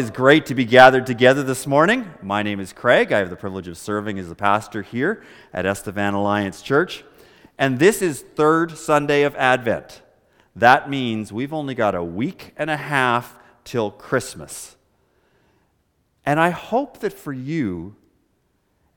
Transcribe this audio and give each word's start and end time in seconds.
It's 0.00 0.08
great 0.08 0.46
to 0.46 0.54
be 0.54 0.64
gathered 0.64 1.04
together 1.04 1.42
this 1.42 1.66
morning. 1.66 2.10
My 2.22 2.42
name 2.42 2.58
is 2.58 2.72
Craig. 2.72 3.12
I 3.12 3.18
have 3.18 3.28
the 3.28 3.36
privilege 3.36 3.68
of 3.68 3.76
serving 3.76 4.18
as 4.18 4.30
the 4.30 4.34
pastor 4.34 4.80
here 4.80 5.22
at 5.52 5.66
Estevan 5.66 6.14
Alliance 6.14 6.62
Church. 6.62 7.04
And 7.58 7.78
this 7.78 8.00
is 8.00 8.22
third 8.22 8.78
Sunday 8.78 9.24
of 9.24 9.36
Advent. 9.36 10.00
That 10.56 10.88
means 10.88 11.34
we've 11.34 11.52
only 11.52 11.74
got 11.74 11.94
a 11.94 12.02
week 12.02 12.54
and 12.56 12.70
a 12.70 12.78
half 12.78 13.38
till 13.62 13.90
Christmas. 13.90 14.74
And 16.24 16.40
I 16.40 16.48
hope 16.48 17.00
that 17.00 17.12
for 17.12 17.34
you, 17.34 17.94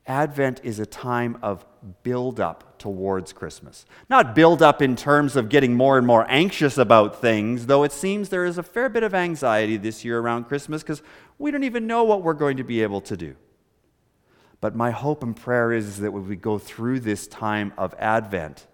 Advent 0.06 0.60
is 0.62 0.78
a 0.78 0.86
time 0.86 1.38
of 1.42 1.64
build 2.02 2.38
up 2.38 2.78
towards 2.78 3.32
Christmas. 3.32 3.86
Not 4.10 4.34
build 4.34 4.62
up 4.62 4.82
in 4.82 4.96
terms 4.96 5.34
of 5.34 5.48
getting 5.48 5.74
more 5.74 5.96
and 5.96 6.06
more 6.06 6.26
anxious 6.28 6.76
about 6.76 7.20
things, 7.20 7.66
though 7.66 7.84
it 7.84 7.92
seems 7.92 8.28
there 8.28 8.44
is 8.44 8.58
a 8.58 8.62
fair 8.62 8.90
bit 8.90 9.02
of 9.02 9.14
anxiety 9.14 9.78
this 9.78 10.04
year 10.04 10.18
around 10.18 10.44
Christmas 10.44 10.82
because 10.82 11.02
we 11.38 11.50
don't 11.50 11.64
even 11.64 11.86
know 11.86 12.04
what 12.04 12.22
we're 12.22 12.34
going 12.34 12.58
to 12.58 12.64
be 12.64 12.82
able 12.82 13.00
to 13.02 13.16
do. 13.16 13.34
But 14.60 14.74
my 14.74 14.90
hope 14.90 15.22
and 15.22 15.34
prayer 15.34 15.72
is 15.72 15.98
that 16.00 16.12
when 16.12 16.28
we 16.28 16.36
go 16.36 16.58
through 16.58 17.00
this 17.00 17.26
time 17.26 17.72
of 17.78 17.94
Advent, 17.98 18.66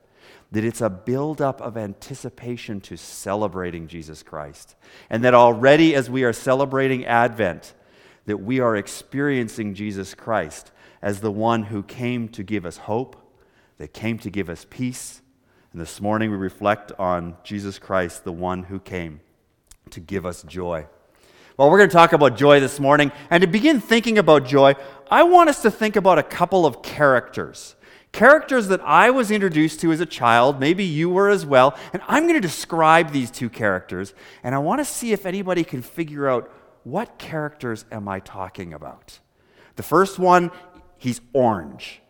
that 0.53 0.65
it's 0.65 0.81
a 0.81 0.91
build-up 0.91 1.61
of 1.61 1.77
anticipation 1.77 2.81
to 2.81 2.97
celebrating 2.97 3.87
Jesus 3.87 4.25
Christ. 4.25 4.75
And 5.09 5.23
that 5.23 5.35
already 5.35 5.95
as 5.95 6.11
we 6.11 6.25
are 6.25 6.33
celebrating 6.33 7.05
Advent, 7.07 7.75
that 8.27 8.39
we 8.39 8.59
are 8.59 8.77
experiencing 8.77 9.75
Jesus 9.75 10.15
Christ 10.15 10.73
as 11.03 11.21
the 11.21 11.31
one 11.31 11.65
who 11.65 11.83
came 11.83 12.29
to 12.29 12.43
give 12.43 12.67
us 12.67 12.77
hope, 12.77 13.17
that 13.79 13.93
came 13.93 14.19
to 14.19 14.31
give 14.31 14.51
us 14.51 14.67
peace. 14.69 15.23
And 15.73 15.81
this 15.81 16.01
morning 16.01 16.31
we 16.31 16.37
reflect 16.37 16.93
on 16.99 17.37
Jesus 17.45 17.79
Christ, 17.79 18.25
the 18.25 18.33
one 18.33 18.65
who 18.65 18.79
came 18.79 19.21
to 19.91 20.01
give 20.01 20.27
us 20.27 20.43
joy. 20.43 20.87
Well, 21.57 21.71
we're 21.71 21.79
going 21.79 21.91
to 21.91 21.95
talk 21.95 22.13
about 22.13 22.37
joy 22.37 22.61
this 22.61 22.81
morning. 22.81 23.13
And 23.31 23.43
to 23.43 23.47
begin 23.47 23.81
thinking 23.81 24.19
about 24.19 24.47
joy, 24.47 24.75
I 25.11 25.23
want 25.23 25.51
us 25.51 25.63
to 25.63 25.71
think 25.71 25.97
about 25.97 26.19
a 26.19 26.23
couple 26.23 26.67
of 26.67 26.83
characters. 26.83 27.77
Characters 28.13 28.69
that 28.69 28.81
I 28.81 29.11
was 29.11 29.31
introduced 29.31 29.81
to 29.81 29.93
as 29.93 30.01
a 30.01 30.07
child, 30.07 30.59
maybe 30.59 30.85
you 30.85 31.09
were 31.09 31.31
as 31.31 31.47
well. 31.47 31.77
And 31.93 32.03
I'm 32.09 32.25
going 32.25 32.35
to 32.35 32.41
describe 32.41 33.13
these 33.13 33.31
two 33.31 33.49
characters. 33.49 34.15
And 34.43 34.55
I 34.55 34.59
want 34.59 34.81
to 34.81 34.85
see 34.85 35.13
if 35.13 35.27
anybody 35.27 35.63
can 35.63 35.83
figure 35.83 36.29
out 36.29 36.51
what 36.83 37.19
characters 37.19 37.85
am 37.93 38.09
I 38.09 38.21
talking 38.21 38.73
about. 38.73 39.21
The 39.77 39.83
first 39.83 40.19
one 40.19 40.51
he's 41.01 41.21
orange. 41.33 42.03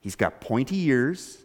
He's 0.00 0.14
got 0.14 0.40
pointy 0.40 0.86
ears, 0.86 1.38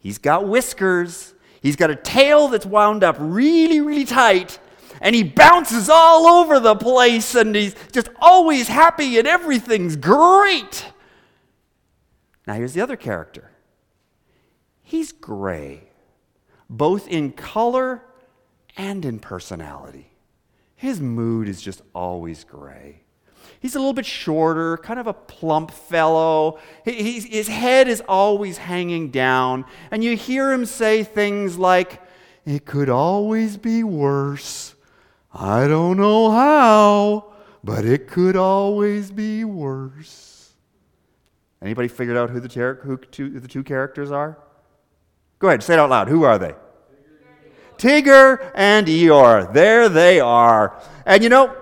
he's 0.00 0.18
got 0.18 0.46
whiskers, 0.46 1.32
he's 1.62 1.76
got 1.76 1.90
a 1.90 1.96
tail 1.96 2.48
that's 2.48 2.66
wound 2.66 3.04
up 3.04 3.16
really, 3.18 3.80
really 3.80 4.04
tight, 4.04 4.58
and 5.00 5.14
he 5.14 5.22
bounces 5.22 5.88
all 5.88 6.26
over 6.26 6.58
the 6.58 6.74
place, 6.74 7.34
and 7.36 7.54
he's 7.54 7.74
just 7.92 8.10
always 8.20 8.66
happy, 8.66 9.18
and 9.18 9.28
everything's 9.28 9.96
great. 9.96 10.84
Now, 12.46 12.54
here's 12.54 12.74
the 12.74 12.80
other 12.80 12.96
character 12.96 13.52
he's 14.82 15.12
gray, 15.12 15.84
both 16.68 17.06
in 17.06 17.30
color 17.30 18.02
and 18.76 19.04
in 19.04 19.20
personality. 19.20 20.10
His 20.74 21.00
mood 21.00 21.48
is 21.48 21.62
just 21.62 21.82
always 21.94 22.42
gray. 22.42 23.02
He's 23.58 23.74
a 23.74 23.78
little 23.78 23.92
bit 23.92 24.06
shorter, 24.06 24.76
kind 24.78 25.00
of 25.00 25.06
a 25.06 25.12
plump 25.12 25.70
fellow. 25.70 26.58
He, 26.84 27.20
his 27.20 27.48
head 27.48 27.88
is 27.88 28.02
always 28.08 28.58
hanging 28.58 29.10
down. 29.10 29.64
And 29.90 30.04
you 30.04 30.16
hear 30.16 30.52
him 30.52 30.66
say 30.66 31.02
things 31.02 31.58
like, 31.58 32.00
It 32.46 32.64
could 32.64 32.88
always 32.88 33.56
be 33.56 33.82
worse. 33.82 34.74
I 35.32 35.68
don't 35.68 35.96
know 35.96 36.30
how, 36.30 37.32
but 37.62 37.84
it 37.84 38.08
could 38.08 38.36
always 38.36 39.10
be 39.10 39.44
worse. 39.44 40.52
Anybody 41.62 41.88
figured 41.88 42.16
out 42.16 42.30
who 42.30 42.40
the, 42.40 42.48
ter- 42.48 42.80
who 42.82 42.96
two, 42.96 43.38
the 43.38 43.48
two 43.48 43.62
characters 43.62 44.10
are? 44.10 44.38
Go 45.38 45.48
ahead, 45.48 45.62
say 45.62 45.74
it 45.74 45.78
out 45.78 45.90
loud. 45.90 46.08
Who 46.08 46.24
are 46.24 46.38
they? 46.38 46.54
Tigger 47.76 48.52
and 48.54 48.86
Eeyore. 48.86 49.52
There 49.54 49.88
they 49.88 50.20
are. 50.20 50.80
And 51.06 51.22
you 51.22 51.30
know, 51.30 51.56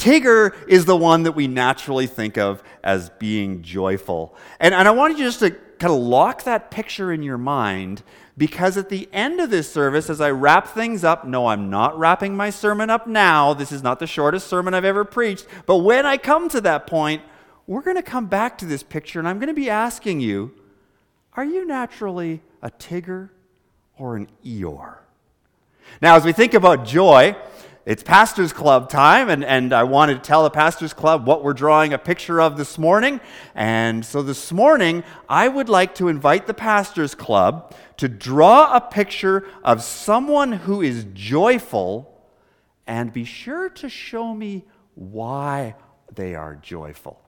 Tigger 0.00 0.56
is 0.66 0.86
the 0.86 0.96
one 0.96 1.24
that 1.24 1.32
we 1.32 1.46
naturally 1.46 2.06
think 2.06 2.38
of 2.38 2.62
as 2.82 3.10
being 3.10 3.60
joyful. 3.60 4.34
And, 4.58 4.74
and 4.74 4.88
I 4.88 4.90
want 4.92 5.18
you 5.18 5.24
just 5.24 5.40
to 5.40 5.50
kind 5.50 5.92
of 5.92 6.00
lock 6.00 6.44
that 6.44 6.70
picture 6.70 7.12
in 7.12 7.22
your 7.22 7.36
mind 7.36 8.02
because 8.38 8.78
at 8.78 8.88
the 8.88 9.10
end 9.12 9.40
of 9.40 9.50
this 9.50 9.70
service, 9.70 10.08
as 10.08 10.22
I 10.22 10.30
wrap 10.30 10.68
things 10.68 11.04
up, 11.04 11.26
no, 11.26 11.48
I'm 11.48 11.68
not 11.68 11.98
wrapping 11.98 12.34
my 12.34 12.48
sermon 12.48 12.88
up 12.88 13.06
now. 13.06 13.52
This 13.52 13.72
is 13.72 13.82
not 13.82 13.98
the 13.98 14.06
shortest 14.06 14.46
sermon 14.46 14.72
I've 14.72 14.86
ever 14.86 15.04
preached. 15.04 15.46
But 15.66 15.78
when 15.78 16.06
I 16.06 16.16
come 16.16 16.48
to 16.48 16.62
that 16.62 16.86
point, 16.86 17.22
we're 17.66 17.82
going 17.82 17.96
to 17.96 18.02
come 18.02 18.26
back 18.26 18.56
to 18.58 18.64
this 18.64 18.82
picture 18.82 19.18
and 19.18 19.28
I'm 19.28 19.38
going 19.38 19.48
to 19.48 19.54
be 19.54 19.68
asking 19.68 20.20
you 20.20 20.52
are 21.34 21.44
you 21.44 21.66
naturally 21.66 22.40
a 22.62 22.70
Tigger 22.70 23.28
or 23.98 24.16
an 24.16 24.28
Eeyore? 24.44 24.96
Now, 26.00 26.16
as 26.16 26.24
we 26.24 26.32
think 26.32 26.54
about 26.54 26.84
joy, 26.86 27.36
it's 27.86 28.02
Pastors 28.02 28.52
Club 28.52 28.90
time, 28.90 29.30
and, 29.30 29.42
and 29.42 29.72
I 29.72 29.84
wanted 29.84 30.14
to 30.14 30.20
tell 30.20 30.42
the 30.42 30.50
Pastors 30.50 30.92
Club 30.92 31.26
what 31.26 31.42
we're 31.42 31.54
drawing 31.54 31.94
a 31.94 31.98
picture 31.98 32.38
of 32.40 32.58
this 32.58 32.76
morning. 32.76 33.20
And 33.54 34.04
so 34.04 34.22
this 34.22 34.52
morning, 34.52 35.02
I 35.30 35.48
would 35.48 35.70
like 35.70 35.94
to 35.94 36.08
invite 36.08 36.46
the 36.46 36.52
Pastors 36.52 37.14
Club 37.14 37.74
to 37.96 38.06
draw 38.06 38.76
a 38.76 38.82
picture 38.82 39.46
of 39.64 39.82
someone 39.82 40.52
who 40.52 40.82
is 40.82 41.06
joyful 41.14 42.22
and 42.86 43.12
be 43.14 43.24
sure 43.24 43.70
to 43.70 43.88
show 43.88 44.34
me 44.34 44.66
why 44.94 45.74
they 46.14 46.34
are 46.34 46.56
joyful. 46.56 47.22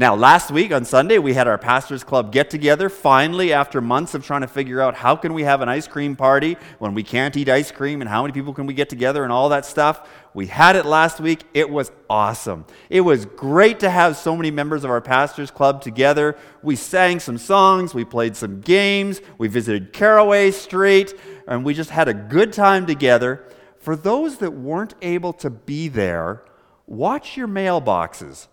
Now, 0.00 0.14
last 0.14 0.52
week 0.52 0.72
on 0.72 0.84
Sunday, 0.84 1.18
we 1.18 1.34
had 1.34 1.48
our 1.48 1.58
pastors 1.58 2.04
club 2.04 2.30
get 2.30 2.50
together. 2.50 2.88
Finally, 2.88 3.52
after 3.52 3.80
months 3.80 4.14
of 4.14 4.24
trying 4.24 4.42
to 4.42 4.46
figure 4.46 4.80
out 4.80 4.94
how 4.94 5.16
can 5.16 5.34
we 5.34 5.42
have 5.42 5.60
an 5.60 5.68
ice 5.68 5.88
cream 5.88 6.14
party 6.14 6.56
when 6.78 6.94
we 6.94 7.02
can't 7.02 7.36
eat 7.36 7.48
ice 7.48 7.72
cream 7.72 8.00
and 8.00 8.08
how 8.08 8.22
many 8.22 8.32
people 8.32 8.54
can 8.54 8.66
we 8.66 8.74
get 8.74 8.88
together 8.88 9.24
and 9.24 9.32
all 9.32 9.48
that 9.48 9.66
stuff. 9.66 10.08
We 10.34 10.46
had 10.46 10.76
it 10.76 10.86
last 10.86 11.18
week. 11.18 11.42
It 11.52 11.68
was 11.68 11.90
awesome. 12.08 12.64
It 12.88 13.00
was 13.00 13.26
great 13.26 13.80
to 13.80 13.90
have 13.90 14.16
so 14.16 14.36
many 14.36 14.52
members 14.52 14.84
of 14.84 14.90
our 14.90 15.00
pastors 15.00 15.50
club 15.50 15.82
together. 15.82 16.36
We 16.62 16.76
sang 16.76 17.18
some 17.18 17.36
songs, 17.36 17.92
we 17.92 18.04
played 18.04 18.36
some 18.36 18.60
games, 18.60 19.20
we 19.36 19.48
visited 19.48 19.92
Caraway 19.92 20.52
Street, 20.52 21.12
and 21.48 21.64
we 21.64 21.74
just 21.74 21.90
had 21.90 22.06
a 22.06 22.14
good 22.14 22.52
time 22.52 22.86
together. 22.86 23.48
For 23.80 23.96
those 23.96 24.38
that 24.38 24.52
weren't 24.52 24.94
able 25.02 25.32
to 25.32 25.50
be 25.50 25.88
there, 25.88 26.44
watch 26.86 27.36
your 27.36 27.48
mailboxes 27.48 28.46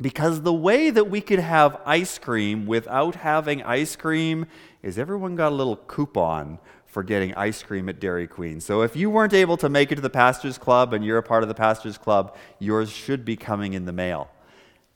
because 0.00 0.42
the 0.42 0.52
way 0.52 0.90
that 0.90 1.10
we 1.10 1.20
could 1.20 1.40
have 1.40 1.80
ice 1.84 2.18
cream 2.18 2.66
without 2.66 3.16
having 3.16 3.62
ice 3.62 3.96
cream 3.96 4.46
is 4.82 4.98
everyone 4.98 5.34
got 5.36 5.52
a 5.52 5.54
little 5.54 5.76
coupon 5.76 6.58
for 6.86 7.02
getting 7.02 7.34
ice 7.34 7.62
cream 7.62 7.88
at 7.88 8.00
Dairy 8.00 8.26
Queen. 8.26 8.60
So 8.60 8.82
if 8.82 8.96
you 8.96 9.10
weren't 9.10 9.34
able 9.34 9.56
to 9.58 9.68
make 9.68 9.92
it 9.92 9.96
to 9.96 10.00
the 10.00 10.08
Pastors 10.08 10.56
Club 10.56 10.92
and 10.92 11.04
you're 11.04 11.18
a 11.18 11.22
part 11.22 11.42
of 11.42 11.48
the 11.48 11.54
Pastors 11.54 11.98
Club, 11.98 12.36
yours 12.58 12.90
should 12.90 13.24
be 13.24 13.36
coming 13.36 13.74
in 13.74 13.84
the 13.84 13.92
mail. 13.92 14.30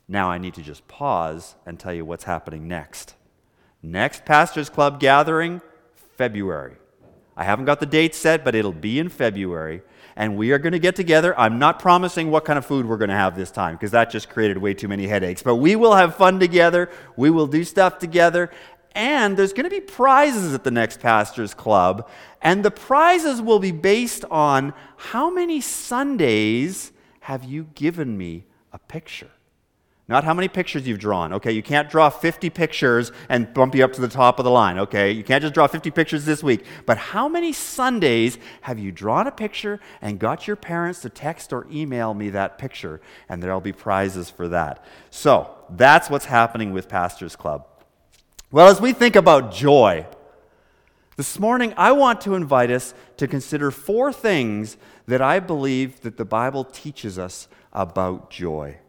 Now 0.07 0.29
I 0.29 0.37
need 0.37 0.53
to 0.55 0.61
just 0.61 0.87
pause 0.87 1.55
and 1.65 1.79
tell 1.79 1.93
you 1.93 2.05
what's 2.05 2.23
happening 2.23 2.67
next. 2.67 3.15
Next 3.81 4.25
Pastors 4.25 4.69
Club 4.69 4.99
gathering, 4.99 5.61
February. 6.17 6.75
I 7.35 7.43
haven't 7.43 7.65
got 7.65 7.79
the 7.79 7.85
date 7.85 8.15
set, 8.15 8.43
but 8.43 8.55
it'll 8.55 8.71
be 8.71 8.99
in 8.99 9.09
February 9.09 9.81
and 10.15 10.37
we 10.37 10.51
are 10.51 10.57
going 10.57 10.73
to 10.73 10.79
get 10.79 10.95
together. 10.95 11.37
I'm 11.39 11.59
not 11.59 11.79
promising 11.79 12.29
what 12.29 12.45
kind 12.45 12.57
of 12.57 12.65
food 12.65 12.85
we're 12.85 12.97
going 12.97 13.09
to 13.09 13.15
have 13.15 13.35
this 13.35 13.51
time 13.51 13.75
because 13.75 13.91
that 13.91 14.09
just 14.09 14.29
created 14.29 14.57
way 14.57 14.73
too 14.73 14.87
many 14.87 15.07
headaches. 15.07 15.43
But 15.43 15.55
we 15.55 15.75
will 15.75 15.95
have 15.95 16.15
fun 16.15 16.39
together. 16.39 16.89
We 17.15 17.29
will 17.29 17.47
do 17.47 17.63
stuff 17.63 17.99
together. 17.99 18.51
And 18.95 19.35
there's 19.35 19.53
going 19.53 19.63
to 19.63 19.69
be 19.69 19.81
prizes 19.81 20.53
at 20.53 20.63
the 20.63 20.71
next 20.71 20.99
Pastors 20.99 21.53
Club. 21.53 22.09
And 22.41 22.63
the 22.63 22.71
prizes 22.71 23.41
will 23.41 23.59
be 23.59 23.71
based 23.71 24.23
on 24.29 24.73
how 24.97 25.29
many 25.29 25.61
Sundays 25.61 26.91
have 27.21 27.43
you 27.43 27.69
given 27.73 28.17
me 28.17 28.45
a 28.71 28.77
picture? 28.77 29.31
Not 30.09 30.25
how 30.25 30.33
many 30.33 30.49
pictures 30.49 30.85
you've 30.85 30.99
drawn. 30.99 31.31
Okay, 31.31 31.53
you 31.53 31.63
can't 31.63 31.89
draw 31.89 32.09
50 32.09 32.49
pictures 32.49 33.13
and 33.29 33.53
bump 33.53 33.73
you 33.73 33.85
up 33.85 33.93
to 33.93 34.01
the 34.01 34.09
top 34.09 34.37
of 34.37 34.43
the 34.43 34.51
line. 34.51 34.77
Okay, 34.77 35.11
you 35.11 35.23
can't 35.23 35.41
just 35.41 35.53
draw 35.53 35.65
50 35.65 35.91
pictures 35.91 36.25
this 36.25 36.43
week. 36.43 36.65
But 36.85 36.97
how 36.97 37.29
many 37.29 37.53
Sundays 37.53 38.37
have 38.61 38.77
you 38.77 38.91
drawn 38.91 39.27
a 39.27 39.31
picture 39.31 39.79
and 40.01 40.19
got 40.19 40.45
your 40.45 40.57
parents 40.57 41.01
to 41.01 41.09
text 41.09 41.53
or 41.53 41.65
email 41.71 42.13
me 42.13 42.29
that 42.31 42.57
picture? 42.57 42.99
And 43.29 43.41
there'll 43.41 43.61
be 43.61 43.71
prizes 43.71 44.29
for 44.29 44.49
that. 44.49 44.83
So 45.09 45.55
that's 45.69 46.09
what's 46.09 46.25
happening 46.25 46.73
with 46.73 46.89
Pastors 46.89 47.37
Club. 47.37 47.65
Well, 48.51 48.67
as 48.67 48.81
we 48.81 48.91
think 48.91 49.15
about 49.15 49.53
joy, 49.53 50.05
this 51.15 51.39
morning 51.39 51.73
I 51.77 51.93
want 51.93 52.19
to 52.21 52.35
invite 52.35 52.71
us 52.71 52.93
to 53.15 53.27
consider 53.27 53.71
four 53.71 54.11
things 54.11 54.75
that 55.07 55.21
I 55.21 55.39
believe 55.39 56.01
that 56.01 56.17
the 56.17 56.25
Bible 56.25 56.65
teaches 56.65 57.17
us 57.17 57.47
about 57.71 58.29
joy. 58.29 58.79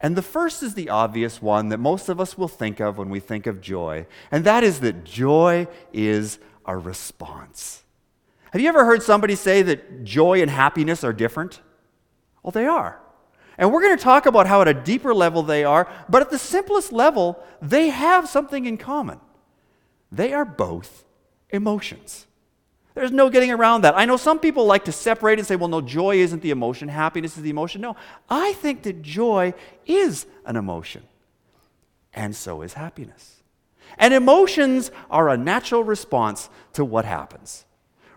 And 0.00 0.16
the 0.16 0.22
first 0.22 0.62
is 0.62 0.74
the 0.74 0.88
obvious 0.88 1.42
one 1.42 1.68
that 1.68 1.78
most 1.78 2.08
of 2.08 2.20
us 2.20 2.38
will 2.38 2.48
think 2.48 2.80
of 2.80 2.96
when 2.96 3.10
we 3.10 3.20
think 3.20 3.46
of 3.46 3.60
joy, 3.60 4.06
and 4.30 4.44
that 4.44 4.64
is 4.64 4.80
that 4.80 5.04
joy 5.04 5.68
is 5.92 6.38
a 6.64 6.76
response. 6.76 7.82
Have 8.52 8.60
you 8.60 8.68
ever 8.68 8.84
heard 8.84 9.02
somebody 9.02 9.34
say 9.34 9.62
that 9.62 10.04
joy 10.04 10.40
and 10.40 10.50
happiness 10.50 11.04
are 11.04 11.12
different? 11.12 11.60
Well, 12.42 12.50
they 12.50 12.66
are. 12.66 13.00
And 13.58 13.70
we're 13.70 13.82
going 13.82 13.96
to 13.96 14.02
talk 14.02 14.24
about 14.24 14.46
how, 14.46 14.62
at 14.62 14.68
a 14.68 14.74
deeper 14.74 15.14
level, 15.14 15.42
they 15.42 15.64
are, 15.64 15.86
but 16.08 16.22
at 16.22 16.30
the 16.30 16.38
simplest 16.38 16.92
level, 16.92 17.44
they 17.60 17.90
have 17.90 18.26
something 18.26 18.64
in 18.64 18.78
common. 18.78 19.20
They 20.10 20.32
are 20.32 20.46
both 20.46 21.04
emotions. 21.50 22.26
There's 22.94 23.12
no 23.12 23.30
getting 23.30 23.50
around 23.50 23.82
that. 23.82 23.96
I 23.96 24.04
know 24.04 24.16
some 24.16 24.38
people 24.38 24.66
like 24.66 24.84
to 24.86 24.92
separate 24.92 25.38
and 25.38 25.46
say, 25.46 25.56
well, 25.56 25.68
no, 25.68 25.80
joy 25.80 26.16
isn't 26.16 26.42
the 26.42 26.50
emotion, 26.50 26.88
happiness 26.88 27.36
is 27.36 27.42
the 27.42 27.50
emotion. 27.50 27.80
No, 27.80 27.96
I 28.28 28.52
think 28.54 28.82
that 28.82 29.02
joy 29.02 29.54
is 29.86 30.26
an 30.44 30.56
emotion, 30.56 31.04
and 32.12 32.34
so 32.34 32.62
is 32.62 32.74
happiness. 32.74 33.42
And 33.98 34.14
emotions 34.14 34.90
are 35.10 35.28
a 35.28 35.36
natural 35.36 35.84
response 35.84 36.48
to 36.74 36.84
what 36.84 37.04
happens. 37.04 37.64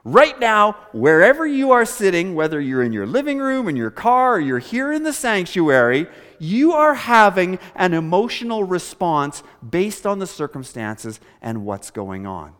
Right 0.06 0.38
now, 0.38 0.74
wherever 0.92 1.48
you 1.48 1.72
are 1.72 1.86
sitting, 1.86 2.36
whether 2.36 2.60
you're 2.60 2.84
in 2.84 2.92
your 2.92 3.06
living 3.06 3.38
room, 3.40 3.70
in 3.70 3.78
your 3.78 3.90
car, 3.90 4.36
or 4.36 4.40
you're 4.40 4.60
here 4.60 4.92
in 4.92 5.04
the 5.04 5.14
sanctuary, 5.14 6.08
you 6.40 6.74
are 6.74 6.94
having 6.94 7.58
an 7.76 7.94
emotional 7.94 8.66
response 8.66 9.44
based 9.68 10.06
on 10.06 10.20
the 10.20 10.28
circumstances 10.28 11.22
and 11.42 11.66
what's 11.66 11.90
going 11.90 12.28
on. 12.28 12.54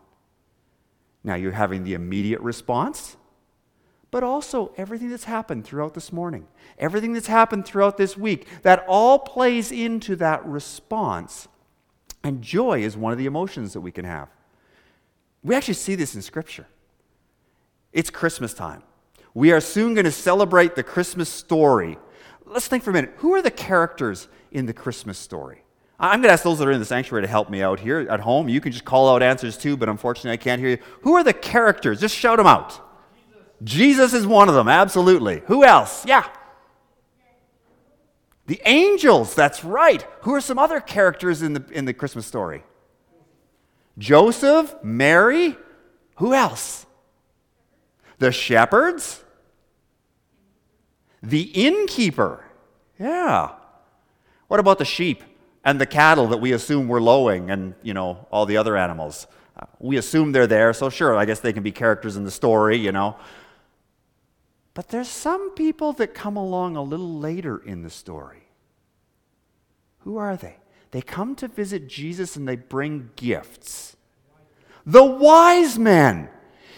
Now, 1.24 1.34
you're 1.34 1.52
having 1.52 1.84
the 1.84 1.94
immediate 1.94 2.40
response, 2.42 3.16
but 4.10 4.22
also 4.22 4.72
everything 4.76 5.08
that's 5.08 5.24
happened 5.24 5.64
throughout 5.64 5.94
this 5.94 6.12
morning, 6.12 6.46
everything 6.78 7.14
that's 7.14 7.26
happened 7.26 7.64
throughout 7.64 7.96
this 7.96 8.16
week, 8.16 8.46
that 8.62 8.84
all 8.86 9.18
plays 9.18 9.72
into 9.72 10.14
that 10.16 10.44
response. 10.44 11.48
And 12.22 12.42
joy 12.42 12.82
is 12.82 12.96
one 12.96 13.12
of 13.12 13.18
the 13.18 13.26
emotions 13.26 13.72
that 13.72 13.80
we 13.80 13.90
can 13.90 14.04
have. 14.04 14.28
We 15.42 15.54
actually 15.54 15.74
see 15.74 15.94
this 15.94 16.14
in 16.14 16.22
Scripture. 16.22 16.66
It's 17.92 18.10
Christmas 18.10 18.54
time. 18.54 18.82
We 19.34 19.50
are 19.50 19.60
soon 19.60 19.94
going 19.94 20.04
to 20.04 20.12
celebrate 20.12 20.76
the 20.76 20.82
Christmas 20.82 21.28
story. 21.28 21.98
Let's 22.46 22.68
think 22.68 22.84
for 22.84 22.90
a 22.90 22.92
minute. 22.92 23.14
Who 23.16 23.34
are 23.34 23.42
the 23.42 23.50
characters 23.50 24.28
in 24.52 24.66
the 24.66 24.72
Christmas 24.72 25.18
story? 25.18 25.63
I'm 25.98 26.20
going 26.20 26.28
to 26.28 26.32
ask 26.32 26.42
those 26.42 26.58
that 26.58 26.66
are 26.66 26.72
in 26.72 26.80
the 26.80 26.84
sanctuary 26.84 27.22
to 27.22 27.28
help 27.28 27.48
me 27.48 27.62
out 27.62 27.78
here 27.78 28.00
at 28.00 28.20
home. 28.20 28.48
You 28.48 28.60
can 28.60 28.72
just 28.72 28.84
call 28.84 29.08
out 29.08 29.22
answers 29.22 29.56
too, 29.56 29.76
but 29.76 29.88
unfortunately 29.88 30.32
I 30.32 30.36
can't 30.36 30.60
hear 30.60 30.70
you. 30.70 30.78
Who 31.02 31.14
are 31.14 31.22
the 31.22 31.32
characters? 31.32 32.00
Just 32.00 32.16
shout 32.16 32.38
them 32.38 32.46
out. 32.46 32.80
Jesus, 33.62 34.10
Jesus 34.10 34.14
is 34.14 34.26
one 34.26 34.48
of 34.48 34.54
them, 34.54 34.68
absolutely. 34.68 35.42
Who 35.46 35.64
else? 35.64 36.04
Yeah. 36.04 36.28
The 38.46 38.60
angels, 38.64 39.34
that's 39.34 39.64
right. 39.64 40.04
Who 40.22 40.34
are 40.34 40.40
some 40.40 40.58
other 40.58 40.80
characters 40.80 41.42
in 41.42 41.54
the, 41.54 41.64
in 41.70 41.84
the 41.84 41.94
Christmas 41.94 42.26
story? 42.26 42.64
Joseph, 43.96 44.74
Mary, 44.82 45.56
who 46.16 46.34
else? 46.34 46.86
The 48.18 48.32
shepherds? 48.32 49.22
The 51.22 51.42
innkeeper. 51.42 52.44
Yeah. 52.98 53.52
What 54.48 54.60
about 54.60 54.78
the 54.78 54.84
sheep 54.84 55.22
and 55.64 55.80
the 55.80 55.86
cattle 55.86 56.28
that 56.28 56.38
we 56.38 56.52
assume 56.52 56.88
were 56.88 57.00
lowing 57.00 57.50
and, 57.50 57.74
you 57.82 57.94
know, 57.94 58.26
all 58.30 58.46
the 58.46 58.56
other 58.56 58.76
animals? 58.76 59.26
Uh, 59.58 59.66
we 59.78 59.96
assume 59.96 60.32
they're 60.32 60.46
there, 60.46 60.72
so 60.72 60.90
sure, 60.90 61.16
I 61.16 61.24
guess 61.24 61.40
they 61.40 61.52
can 61.52 61.62
be 61.62 61.72
characters 61.72 62.16
in 62.16 62.24
the 62.24 62.30
story, 62.30 62.76
you 62.76 62.92
know. 62.92 63.16
But 64.74 64.88
there's 64.88 65.08
some 65.08 65.50
people 65.50 65.92
that 65.94 66.14
come 66.14 66.36
along 66.36 66.76
a 66.76 66.82
little 66.82 67.18
later 67.18 67.58
in 67.58 67.82
the 67.82 67.90
story. 67.90 68.48
Who 70.00 70.16
are 70.16 70.36
they? 70.36 70.56
They 70.90 71.00
come 71.00 71.34
to 71.36 71.48
visit 71.48 71.88
Jesus 71.88 72.36
and 72.36 72.46
they 72.46 72.56
bring 72.56 73.10
gifts. 73.16 73.96
The 74.84 75.04
wise 75.04 75.78
men. 75.78 76.28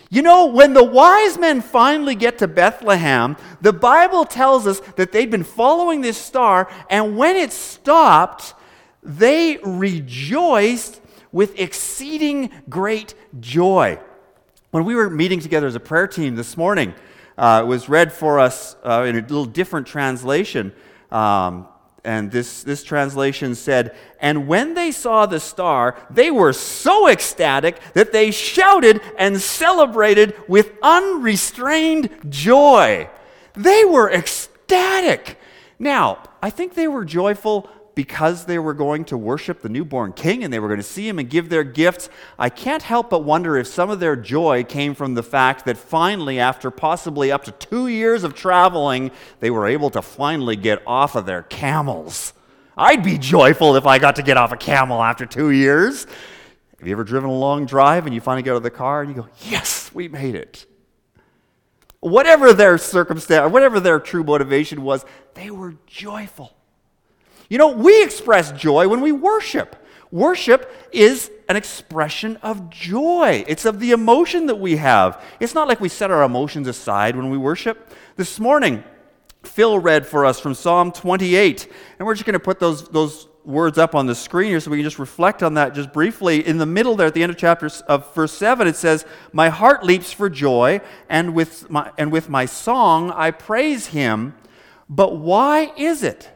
You 0.08 0.22
know, 0.22 0.46
when 0.46 0.72
the 0.72 0.84
wise 0.84 1.36
men 1.36 1.60
finally 1.60 2.14
get 2.14 2.38
to 2.38 2.46
Bethlehem, 2.46 3.36
the 3.60 3.72
Bible 3.72 4.24
tells 4.24 4.66
us 4.66 4.78
that 4.94 5.10
they'd 5.10 5.30
been 5.30 5.42
following 5.42 6.00
this 6.00 6.16
star, 6.16 6.70
and 6.88 7.16
when 7.16 7.34
it 7.34 7.52
stopped, 7.52 8.54
they 9.06 9.58
rejoiced 9.58 11.00
with 11.32 11.58
exceeding 11.58 12.50
great 12.68 13.14
joy. 13.40 13.98
When 14.70 14.84
we 14.84 14.94
were 14.94 15.08
meeting 15.08 15.40
together 15.40 15.66
as 15.66 15.74
a 15.74 15.80
prayer 15.80 16.06
team 16.06 16.34
this 16.34 16.56
morning, 16.56 16.94
uh, 17.38 17.62
it 17.64 17.66
was 17.66 17.88
read 17.88 18.12
for 18.12 18.40
us 18.40 18.76
uh, 18.84 19.04
in 19.06 19.16
a 19.16 19.20
little 19.20 19.44
different 19.44 19.86
translation. 19.86 20.72
Um, 21.10 21.68
and 22.04 22.30
this, 22.30 22.62
this 22.62 22.84
translation 22.84 23.54
said, 23.54 23.96
And 24.20 24.46
when 24.46 24.74
they 24.74 24.92
saw 24.92 25.26
the 25.26 25.40
star, 25.40 25.96
they 26.08 26.30
were 26.30 26.52
so 26.52 27.08
ecstatic 27.08 27.80
that 27.94 28.12
they 28.12 28.30
shouted 28.30 29.00
and 29.18 29.40
celebrated 29.40 30.34
with 30.48 30.72
unrestrained 30.82 32.10
joy. 32.28 33.10
They 33.54 33.84
were 33.84 34.10
ecstatic. 34.10 35.38
Now, 35.78 36.22
I 36.40 36.50
think 36.50 36.74
they 36.74 36.88
were 36.88 37.04
joyful 37.04 37.68
because 37.96 38.44
they 38.44 38.58
were 38.58 38.74
going 38.74 39.06
to 39.06 39.16
worship 39.16 39.62
the 39.62 39.70
newborn 39.70 40.12
king 40.12 40.44
and 40.44 40.52
they 40.52 40.58
were 40.58 40.68
going 40.68 40.78
to 40.78 40.84
see 40.84 41.08
him 41.08 41.18
and 41.18 41.30
give 41.30 41.48
their 41.48 41.64
gifts, 41.64 42.10
I 42.38 42.50
can't 42.50 42.82
help 42.82 43.08
but 43.08 43.24
wonder 43.24 43.56
if 43.56 43.66
some 43.66 43.88
of 43.88 44.00
their 44.00 44.14
joy 44.14 44.64
came 44.64 44.94
from 44.94 45.14
the 45.14 45.22
fact 45.22 45.64
that 45.64 45.78
finally, 45.78 46.38
after 46.38 46.70
possibly 46.70 47.32
up 47.32 47.44
to 47.44 47.52
two 47.52 47.88
years 47.88 48.22
of 48.22 48.34
traveling, 48.34 49.10
they 49.40 49.50
were 49.50 49.66
able 49.66 49.88
to 49.90 50.02
finally 50.02 50.56
get 50.56 50.82
off 50.86 51.16
of 51.16 51.24
their 51.24 51.42
camels. 51.42 52.34
I'd 52.76 53.02
be 53.02 53.16
joyful 53.16 53.76
if 53.76 53.86
I 53.86 53.98
got 53.98 54.16
to 54.16 54.22
get 54.22 54.36
off 54.36 54.52
a 54.52 54.58
camel 54.58 55.02
after 55.02 55.24
two 55.24 55.50
years. 55.50 56.06
Have 56.78 56.86
you 56.86 56.92
ever 56.92 57.04
driven 57.04 57.30
a 57.30 57.34
long 57.34 57.64
drive 57.64 58.04
and 58.04 58.14
you 58.14 58.20
finally 58.20 58.42
get 58.42 58.50
out 58.50 58.56
of 58.58 58.62
the 58.62 58.70
car 58.70 59.00
and 59.00 59.08
you 59.08 59.22
go, 59.22 59.28
Yes, 59.48 59.90
we 59.94 60.08
made 60.08 60.34
it? 60.34 60.66
Whatever 62.00 62.52
their 62.52 62.76
circumstance, 62.76 63.50
whatever 63.50 63.80
their 63.80 63.98
true 63.98 64.22
motivation 64.22 64.82
was, 64.82 65.06
they 65.32 65.50
were 65.50 65.76
joyful. 65.86 66.55
You 67.48 67.58
know, 67.58 67.68
we 67.72 68.02
express 68.02 68.52
joy 68.52 68.88
when 68.88 69.00
we 69.00 69.12
worship. 69.12 69.76
Worship 70.10 70.72
is 70.92 71.30
an 71.48 71.56
expression 71.56 72.36
of 72.42 72.70
joy. 72.70 73.44
It's 73.46 73.64
of 73.64 73.80
the 73.80 73.92
emotion 73.92 74.46
that 74.46 74.56
we 74.56 74.76
have. 74.76 75.22
It's 75.40 75.54
not 75.54 75.68
like 75.68 75.80
we 75.80 75.88
set 75.88 76.10
our 76.10 76.22
emotions 76.22 76.68
aside 76.68 77.16
when 77.16 77.30
we 77.30 77.38
worship. 77.38 77.92
This 78.16 78.40
morning, 78.40 78.82
Phil 79.42 79.78
read 79.78 80.06
for 80.06 80.24
us 80.24 80.40
from 80.40 80.54
Psalm 80.54 80.92
28, 80.92 81.68
and 81.98 82.06
we're 82.06 82.14
just 82.14 82.24
going 82.24 82.34
to 82.34 82.40
put 82.40 82.58
those, 82.58 82.88
those 82.88 83.28
words 83.44 83.78
up 83.78 83.94
on 83.94 84.06
the 84.06 84.14
screen 84.14 84.50
here 84.50 84.60
so 84.60 84.70
we 84.70 84.78
can 84.78 84.84
just 84.84 84.98
reflect 84.98 85.42
on 85.42 85.54
that 85.54 85.74
just 85.74 85.92
briefly. 85.92 86.46
In 86.46 86.58
the 86.58 86.66
middle 86.66 86.96
there, 86.96 87.06
at 87.06 87.14
the 87.14 87.22
end 87.22 87.30
of 87.30 87.38
chapter 87.38 87.70
of 87.88 88.12
verse 88.14 88.32
7, 88.32 88.66
it 88.66 88.76
says, 88.76 89.04
My 89.32 89.48
heart 89.48 89.84
leaps 89.84 90.12
for 90.12 90.28
joy, 90.28 90.80
and 91.08 91.34
with 91.34 91.70
my, 91.70 91.92
and 91.96 92.10
with 92.10 92.28
my 92.28 92.46
song 92.46 93.10
I 93.12 93.30
praise 93.30 93.88
him. 93.88 94.34
But 94.88 95.16
why 95.16 95.72
is 95.76 96.02
it? 96.02 96.30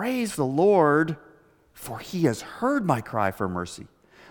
Praise 0.00 0.34
the 0.34 0.46
Lord, 0.46 1.18
for 1.74 1.98
he 1.98 2.22
has 2.22 2.40
heard 2.40 2.86
my 2.86 3.02
cry 3.02 3.30
for 3.30 3.46
mercy. 3.46 3.86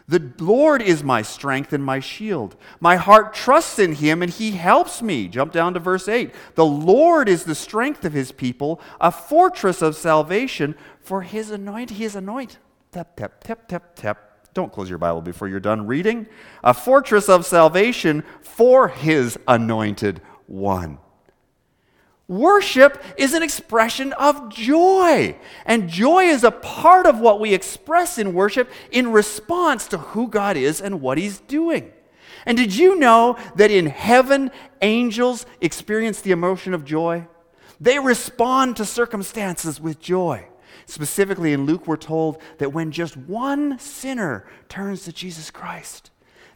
The 0.07 0.33
Lord 0.39 0.81
is 0.81 1.03
my 1.03 1.21
strength 1.21 1.73
and 1.73 1.85
my 1.85 1.99
shield. 1.99 2.55
My 2.79 2.95
heart 2.95 3.35
trusts 3.35 3.77
in 3.77 3.93
him 3.93 4.23
and 4.23 4.31
he 4.31 4.53
helps 4.53 5.03
me. 5.03 5.27
Jump 5.27 5.51
down 5.53 5.75
to 5.75 5.79
verse 5.79 6.07
8. 6.07 6.33
The 6.55 6.65
Lord 6.65 7.29
is 7.29 7.43
the 7.43 7.53
strength 7.53 8.03
of 8.03 8.13
his 8.13 8.31
people, 8.31 8.81
a 8.99 9.11
fortress 9.11 9.83
of 9.83 9.95
salvation 9.95 10.73
for 11.01 11.21
his 11.21 11.51
anointed. 11.51 11.97
He 11.97 12.03
is 12.03 12.15
anointed. 12.15 12.57
Tap, 12.91 13.15
tap, 13.15 13.43
tap, 13.43 13.67
tap, 13.67 13.95
tap. 13.95 14.17
Don't 14.55 14.73
close 14.73 14.89
your 14.89 14.97
Bible 14.97 15.21
before 15.21 15.47
you're 15.47 15.59
done 15.59 15.85
reading. 15.85 16.25
A 16.63 16.73
fortress 16.73 17.29
of 17.29 17.45
salvation 17.45 18.23
for 18.41 18.87
his 18.87 19.37
anointed 19.47 20.19
one. 20.47 20.97
Worship 22.29 23.03
is 23.17 23.33
an 23.33 23.41
expression 23.41 24.13
of 24.13 24.49
joy. 24.49 25.35
And 25.65 25.89
joy 25.89 26.25
is 26.25 26.43
a 26.43 26.51
part 26.51 27.07
of 27.07 27.19
what 27.19 27.39
we 27.39 27.55
express 27.55 28.19
in 28.19 28.35
worship 28.35 28.69
in 28.91 29.11
response 29.11 29.87
to 29.87 29.97
who 29.97 30.27
God 30.27 30.55
is 30.55 30.79
and 30.79 31.01
what 31.01 31.17
He's 31.17 31.39
doing. 31.39 31.91
And 32.45 32.55
did 32.55 32.75
you 32.75 32.95
know 32.95 33.35
that 33.55 33.71
in 33.71 33.87
heaven, 33.87 34.51
angels 34.83 35.47
experience 35.59 36.21
the 36.21 36.31
emotion 36.31 36.75
of 36.75 36.85
joy? 36.85 37.27
They 37.81 37.97
respond 37.97 38.77
to 38.77 38.85
circumstances 38.85 39.81
with 39.81 39.99
joy. 39.99 40.45
Specifically, 40.85 41.51
in 41.51 41.65
Luke, 41.65 41.87
we're 41.87 41.97
told 41.97 42.41
that 42.59 42.73
when 42.73 42.91
just 42.91 43.17
one 43.17 43.79
sinner 43.79 44.45
turns 44.69 45.03
to 45.05 45.11
Jesus 45.11 45.49
Christ, 45.49 46.11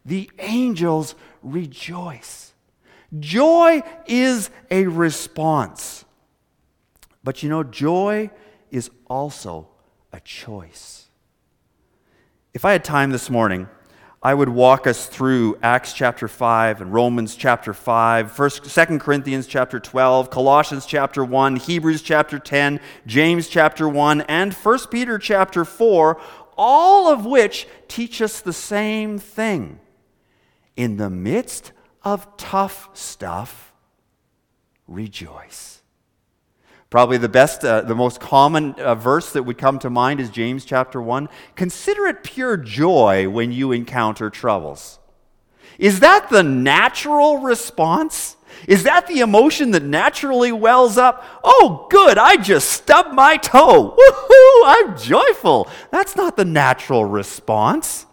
the 0.06 0.30
angels 0.38 1.16
rejoice. 1.42 2.53
Joy 3.20 3.84
is 4.06 4.50
a 4.72 4.86
response. 4.88 6.06
But 7.24 7.44
you 7.44 7.50
know, 7.50 7.64
joy 7.64 8.32
is 8.72 8.90
also 9.08 9.68
a 10.12 10.20
choice. 10.20 11.08
If 12.54 12.66
I 12.66 12.72
had 12.72 12.84
time 12.84 13.12
this 13.12 13.30
morning, 13.30 13.68
I 14.22 14.34
would 14.34 14.50
walk 14.50 14.88
us 14.88 15.08
through 15.08 15.58
Acts 15.62 15.92
chapter 15.92 16.28
5 16.28 16.82
and 16.82 16.94
Romans 16.94 17.36
chapter 17.36 17.74
5, 17.74 18.32
1st, 18.32 18.88
2 18.88 19.00
Corinthians 19.00 19.48
chapter 19.48 19.80
12, 19.80 20.30
Colossians 20.30 20.86
chapter 20.86 21.26
1, 21.26 21.58
Hebrews 21.58 22.02
chapter 22.02 22.40
10, 22.40 22.80
James 23.06 23.50
chapter 23.50 23.90
1, 23.90 24.22
and 24.22 24.54
1 24.54 24.80
Peter 24.90 25.18
chapter 25.18 25.66
4, 25.66 26.22
all 26.58 27.12
of 27.12 27.26
which 27.26 27.68
teach 27.90 28.22
us 28.22 28.40
the 28.40 28.54
same 28.54 29.18
thing. 29.18 29.80
In 30.78 30.96
the 30.98 31.10
midst 31.10 31.74
of 32.04 32.38
tough 32.38 32.90
stuff, 32.94 33.74
rejoice. 34.88 35.82
Probably 36.90 37.18
the 37.18 37.30
best, 37.30 37.66
uh, 37.66 37.82
the 37.82 37.96
most 37.96 38.20
common 38.20 38.74
uh, 38.74 38.94
verse 38.94 39.32
that 39.34 39.44
would 39.44 39.58
come 39.58 39.80
to 39.80 39.90
mind 39.90 40.20
is 40.20 40.30
James 40.30 40.64
chapter 40.64 41.02
1. 41.02 41.28
Consider 41.56 42.06
it 42.06 42.24
pure 42.24 42.56
joy 42.56 43.28
when 43.28 43.52
you 43.52 43.72
encounter 43.72 44.30
troubles. 44.30 45.00
Is 45.80 46.02
that 46.02 46.30
the 46.30 46.44
natural 46.44 47.40
response? 47.40 48.38
Is 48.68 48.84
that 48.84 49.08
the 49.08 49.22
emotion 49.22 49.72
that 49.72 49.82
naturally 49.82 50.52
wells 50.52 50.98
up? 50.98 51.26
Oh, 51.44 51.88
good, 51.90 52.20
I 52.20 52.36
just 52.38 52.70
stubbed 52.70 53.14
my 53.14 53.38
toe. 53.38 53.98
Woohoo, 53.98 54.62
I'm 54.64 54.98
joyful. 54.98 55.68
That's 55.90 56.16
not 56.16 56.38
the 56.38 56.46
natural 56.46 57.06
response, 57.06 58.06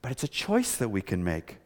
but 0.00 0.12
it's 0.12 0.22
a 0.22 0.28
choice 0.28 0.76
that 0.76 0.90
we 0.90 1.02
can 1.02 1.24
make. 1.24 1.56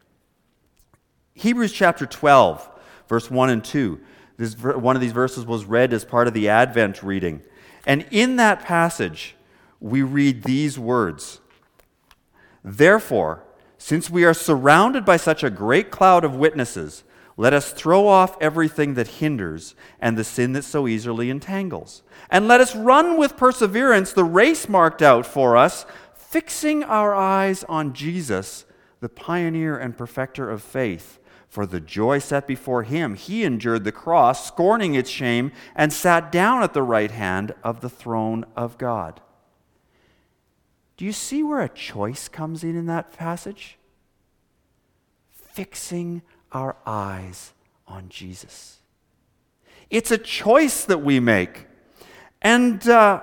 Hebrews 1.35 1.71
chapter 1.71 2.05
12, 2.05 2.69
verse 3.07 3.29
1 3.29 3.49
and 3.49 3.63
2. 3.63 3.99
This, 4.37 4.57
one 4.57 4.95
of 4.95 5.01
these 5.01 5.11
verses 5.11 5.45
was 5.45 5.65
read 5.65 5.93
as 5.93 6.05
part 6.05 6.27
of 6.27 6.33
the 6.33 6.49
Advent 6.49 7.03
reading. 7.03 7.41
And 7.85 8.05
in 8.11 8.37
that 8.37 8.63
passage, 8.63 9.35
we 9.79 10.01
read 10.01 10.43
these 10.43 10.79
words 10.79 11.39
Therefore, 12.63 13.43
since 13.77 14.09
we 14.09 14.23
are 14.23 14.33
surrounded 14.33 15.03
by 15.03 15.17
such 15.17 15.43
a 15.43 15.49
great 15.49 15.91
cloud 15.91 16.23
of 16.23 16.35
witnesses, 16.35 17.03
let 17.35 17.53
us 17.53 17.73
throw 17.73 18.07
off 18.07 18.37
everything 18.39 18.93
that 18.93 19.07
hinders 19.07 19.75
and 19.99 20.17
the 20.17 20.23
sin 20.23 20.53
that 20.53 20.63
so 20.63 20.87
easily 20.87 21.29
entangles. 21.29 22.03
And 22.29 22.47
let 22.47 22.61
us 22.61 22.75
run 22.75 23.17
with 23.17 23.37
perseverance 23.37 24.13
the 24.13 24.23
race 24.23 24.69
marked 24.69 25.01
out 25.01 25.25
for 25.25 25.57
us, 25.57 25.85
fixing 26.13 26.83
our 26.83 27.13
eyes 27.13 27.63
on 27.65 27.93
Jesus, 27.93 28.65
the 29.01 29.09
pioneer 29.09 29.77
and 29.77 29.97
perfecter 29.97 30.49
of 30.49 30.61
faith. 30.61 31.19
For 31.53 31.67
the 31.67 31.79
joy 31.79 32.17
set 32.17 32.47
before 32.47 32.81
him, 32.81 33.13
he 33.13 33.43
endured 33.43 33.83
the 33.83 33.91
cross, 33.91 34.47
scorning 34.47 34.95
its 34.95 35.11
shame, 35.11 35.51
and 35.75 35.93
sat 35.93 36.31
down 36.31 36.63
at 36.63 36.73
the 36.73 36.81
right 36.81 37.11
hand 37.11 37.53
of 37.63 37.81
the 37.81 37.91
throne 37.91 38.43
of 38.55 38.79
God. 38.79 39.21
Do 40.97 41.05
you 41.05 41.11
see 41.11 41.43
where 41.43 41.61
a 41.61 41.69
choice 41.69 42.27
comes 42.27 42.63
in 42.63 42.75
in 42.75 42.87
that 42.87 43.13
passage? 43.13 43.77
Fixing 45.29 46.23
our 46.51 46.75
eyes 46.87 47.53
on 47.87 48.09
Jesus. 48.09 48.79
It's 49.91 50.09
a 50.09 50.17
choice 50.17 50.85
that 50.85 51.03
we 51.03 51.19
make. 51.19 51.67
And 52.41 52.89
uh, 52.89 53.21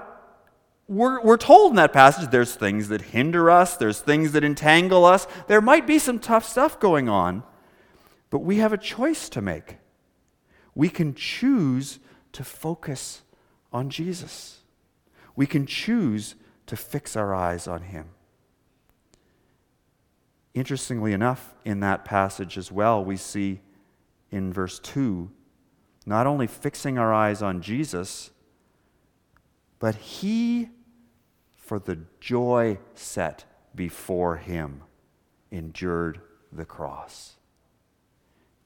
we're, 0.87 1.21
we're 1.21 1.37
told 1.37 1.73
in 1.73 1.77
that 1.79 1.93
passage 1.93 2.31
there's 2.31 2.55
things 2.55 2.91
that 2.91 3.01
hinder 3.01 3.51
us, 3.51 3.77
there's 3.77 3.99
things 3.99 4.31
that 4.31 4.45
entangle 4.45 5.05
us, 5.05 5.27
there 5.49 5.61
might 5.61 5.89
be 5.89 5.99
some 5.99 6.21
tough 6.21 6.47
stuff 6.47 6.79
going 6.79 7.09
on, 7.09 7.43
but 8.31 8.41
we 8.41 8.57
have 8.57 8.73
a 8.73 8.79
choice 8.79 9.29
to 9.31 9.43
make. 9.43 9.77
We 10.75 10.89
can 10.89 11.15
choose 11.15 11.99
to 12.33 12.45
focus 12.45 13.23
on 13.73 13.91
Jesus, 13.91 14.61
we 15.37 15.47
can 15.47 15.67
choose 15.67 16.35
to 16.67 16.77
fix 16.77 17.17
our 17.17 17.35
eyes 17.35 17.67
on 17.67 17.83
Him. 17.83 18.11
Interestingly 20.55 21.13
enough, 21.13 21.55
in 21.65 21.81
that 21.81 22.05
passage 22.05 22.59
as 22.59 22.73
well, 22.73 23.05
we 23.05 23.17
see 23.17 23.61
in 24.31 24.53
verse 24.53 24.79
2 24.81 25.31
not 26.07 26.27
only 26.27 26.47
fixing 26.47 26.99
our 26.99 27.13
eyes 27.13 27.43
on 27.43 27.61
Jesus, 27.61 28.31
but 29.79 29.95
He, 29.95 30.69
for 31.57 31.79
the 31.79 31.99
joy 32.21 32.79
set 32.95 33.45
before 33.75 34.37
Him, 34.37 34.83
endured 35.51 36.21
the 36.51 36.65
cross. 36.65 37.37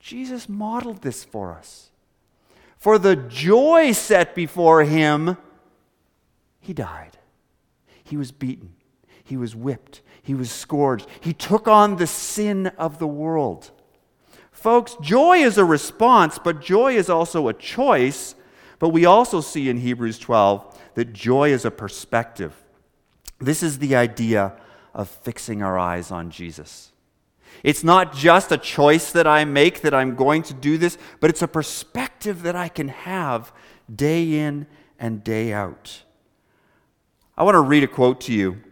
Jesus 0.04 0.50
modeled 0.50 1.00
this 1.00 1.24
for 1.24 1.54
us. 1.54 1.88
For 2.76 2.98
the 2.98 3.16
joy 3.16 3.92
set 3.92 4.34
before 4.34 4.84
Him, 4.84 5.38
He 6.60 6.74
died. 6.74 7.16
He 8.02 8.18
was 8.18 8.30
beaten. 8.30 8.74
He 9.24 9.38
was 9.38 9.56
whipped. 9.56 10.02
He 10.22 10.34
was 10.34 10.50
scourged. 10.50 11.06
He 11.22 11.32
took 11.32 11.66
on 11.66 11.96
the 11.96 12.06
sin 12.06 12.66
of 12.76 12.98
the 12.98 13.06
world. 13.06 13.70
Folks, 14.52 14.94
joy 15.00 15.38
is 15.38 15.56
a 15.56 15.64
response, 15.64 16.38
but 16.38 16.60
joy 16.60 16.96
is 16.96 17.08
also 17.08 17.48
a 17.48 17.54
choice. 17.54 18.34
But 18.78 18.90
we 18.90 19.06
also 19.06 19.40
see 19.40 19.70
in 19.70 19.78
Hebrews 19.78 20.18
12 20.18 20.82
that 20.96 21.14
joy 21.14 21.50
is 21.50 21.64
a 21.64 21.70
perspective. 21.70 22.62
This 23.38 23.62
is 23.62 23.78
the 23.78 23.96
idea 23.96 24.52
of 24.92 25.08
fixing 25.08 25.62
our 25.62 25.78
eyes 25.78 26.10
on 26.10 26.28
Jesus. 26.28 26.92
It's 27.62 27.84
not 27.84 28.14
just 28.14 28.52
a 28.52 28.58
choice 28.58 29.12
that 29.12 29.26
I 29.26 29.44
make 29.44 29.82
that 29.82 29.94
I'm 29.94 30.14
going 30.14 30.42
to 30.44 30.54
do 30.54 30.76
this, 30.76 30.98
but 31.20 31.30
it's 31.30 31.42
a 31.42 31.48
perspective 31.48 32.42
that 32.42 32.56
I 32.56 32.68
can 32.68 32.88
have 32.88 33.52
day 33.94 34.38
in 34.38 34.66
and 34.98 35.22
day 35.22 35.52
out. 35.52 36.02
I 37.36 37.42
want 37.42 37.54
to 37.54 37.60
read 37.60 37.82
a 37.82 37.88
quote 37.88 38.20
to 38.22 38.32
you 38.32 38.62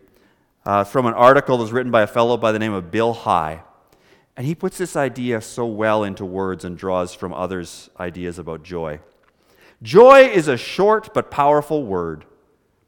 uh, 0.65 0.85
from 0.85 1.07
an 1.07 1.15
article 1.15 1.57
that 1.57 1.63
was 1.63 1.73
written 1.73 1.91
by 1.91 2.03
a 2.03 2.07
fellow 2.07 2.37
by 2.37 2.53
the 2.53 2.59
name 2.59 2.73
of 2.73 2.91
Bill 2.91 3.13
High. 3.13 3.63
And 4.37 4.47
he 4.47 4.55
puts 4.55 4.79
this 4.79 4.97
idea 4.97 5.41
so 5.41 5.67
well 5.67 6.05
into 6.05 6.25
words 6.25 6.65
and 6.65 6.79
draws 6.79 7.13
from 7.13 7.35
others' 7.35 7.91
ideas 8.01 8.39
about 8.39 8.63
joy. 8.63 9.01
Joy 9.83 10.29
is 10.29 10.49
a 10.49 10.57
short 10.57 11.13
but 11.13 11.31
powerful 11.31 11.85
word. 11.85 12.25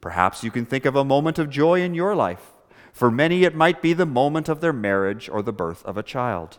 Perhaps 0.00 0.44
you 0.44 0.50
can 0.50 0.64
think 0.64 0.84
of 0.84 0.96
a 0.96 1.04
moment 1.04 1.38
of 1.38 1.50
joy 1.50 1.82
in 1.82 1.94
your 1.94 2.14
life. 2.14 2.53
For 2.94 3.10
many, 3.10 3.42
it 3.42 3.56
might 3.56 3.82
be 3.82 3.92
the 3.92 4.06
moment 4.06 4.48
of 4.48 4.60
their 4.60 4.72
marriage 4.72 5.28
or 5.28 5.42
the 5.42 5.52
birth 5.52 5.84
of 5.84 5.98
a 5.98 6.02
child. 6.04 6.58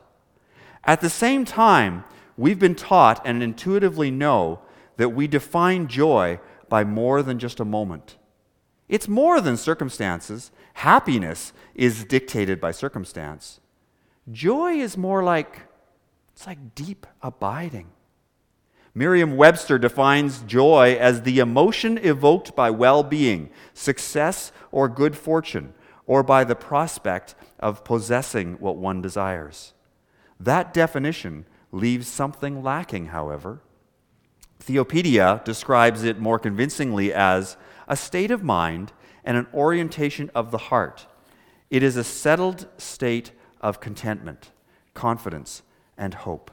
At 0.83 0.99
the 0.99 1.09
same 1.09 1.45
time, 1.45 2.03
we've 2.35 2.59
been 2.59 2.75
taught 2.75 3.21
and 3.25 3.41
intuitively 3.41 4.11
know 4.11 4.59
that 4.97 5.09
we 5.09 5.27
define 5.27 5.87
joy 5.87 6.41
by 6.67 6.83
more 6.83 7.23
than 7.23 7.39
just 7.39 7.61
a 7.61 7.65
moment. 7.65 8.17
It's 8.89 9.07
more 9.07 9.39
than 9.39 9.55
circumstances. 9.55 10.51
Happiness 10.73 11.53
is 11.73 12.03
dictated 12.03 12.59
by 12.59 12.71
circumstance. 12.71 13.61
Joy 14.29 14.73
is 14.73 14.97
more 14.97 15.23
like 15.23 15.61
it's 16.33 16.45
like 16.45 16.75
deep 16.75 17.07
abiding. 17.21 17.87
Merriam 18.93 19.37
Webster 19.37 19.77
defines 19.77 20.41
joy 20.41 20.97
as 20.99 21.21
the 21.21 21.39
emotion 21.39 21.97
evoked 21.97 22.57
by 22.57 22.71
well 22.71 23.03
being, 23.03 23.49
success, 23.73 24.51
or 24.69 24.89
good 24.89 25.15
fortune, 25.15 25.73
or 26.07 26.23
by 26.23 26.43
the 26.43 26.55
prospect 26.55 27.35
of 27.59 27.83
possessing 27.83 28.53
what 28.59 28.77
one 28.77 29.01
desires. 29.01 29.73
That 30.39 30.73
definition 30.73 31.45
leaves 31.71 32.07
something 32.07 32.63
lacking, 32.63 33.07
however. 33.07 33.61
Theopedia 34.59 35.43
describes 35.43 36.03
it 36.03 36.19
more 36.19 36.39
convincingly 36.39 37.13
as 37.13 37.57
a 37.87 37.95
state 37.95 38.31
of 38.31 38.43
mind 38.43 38.91
and 39.23 39.37
an 39.37 39.47
orientation 39.53 40.31
of 40.33 40.51
the 40.51 40.57
heart. 40.57 41.07
It 41.69 41.83
is 41.83 41.97
a 41.97 42.03
settled 42.03 42.67
state 42.77 43.31
of 43.61 43.79
contentment, 43.79 44.51
confidence, 44.93 45.63
and 45.97 46.13
hope. 46.13 46.51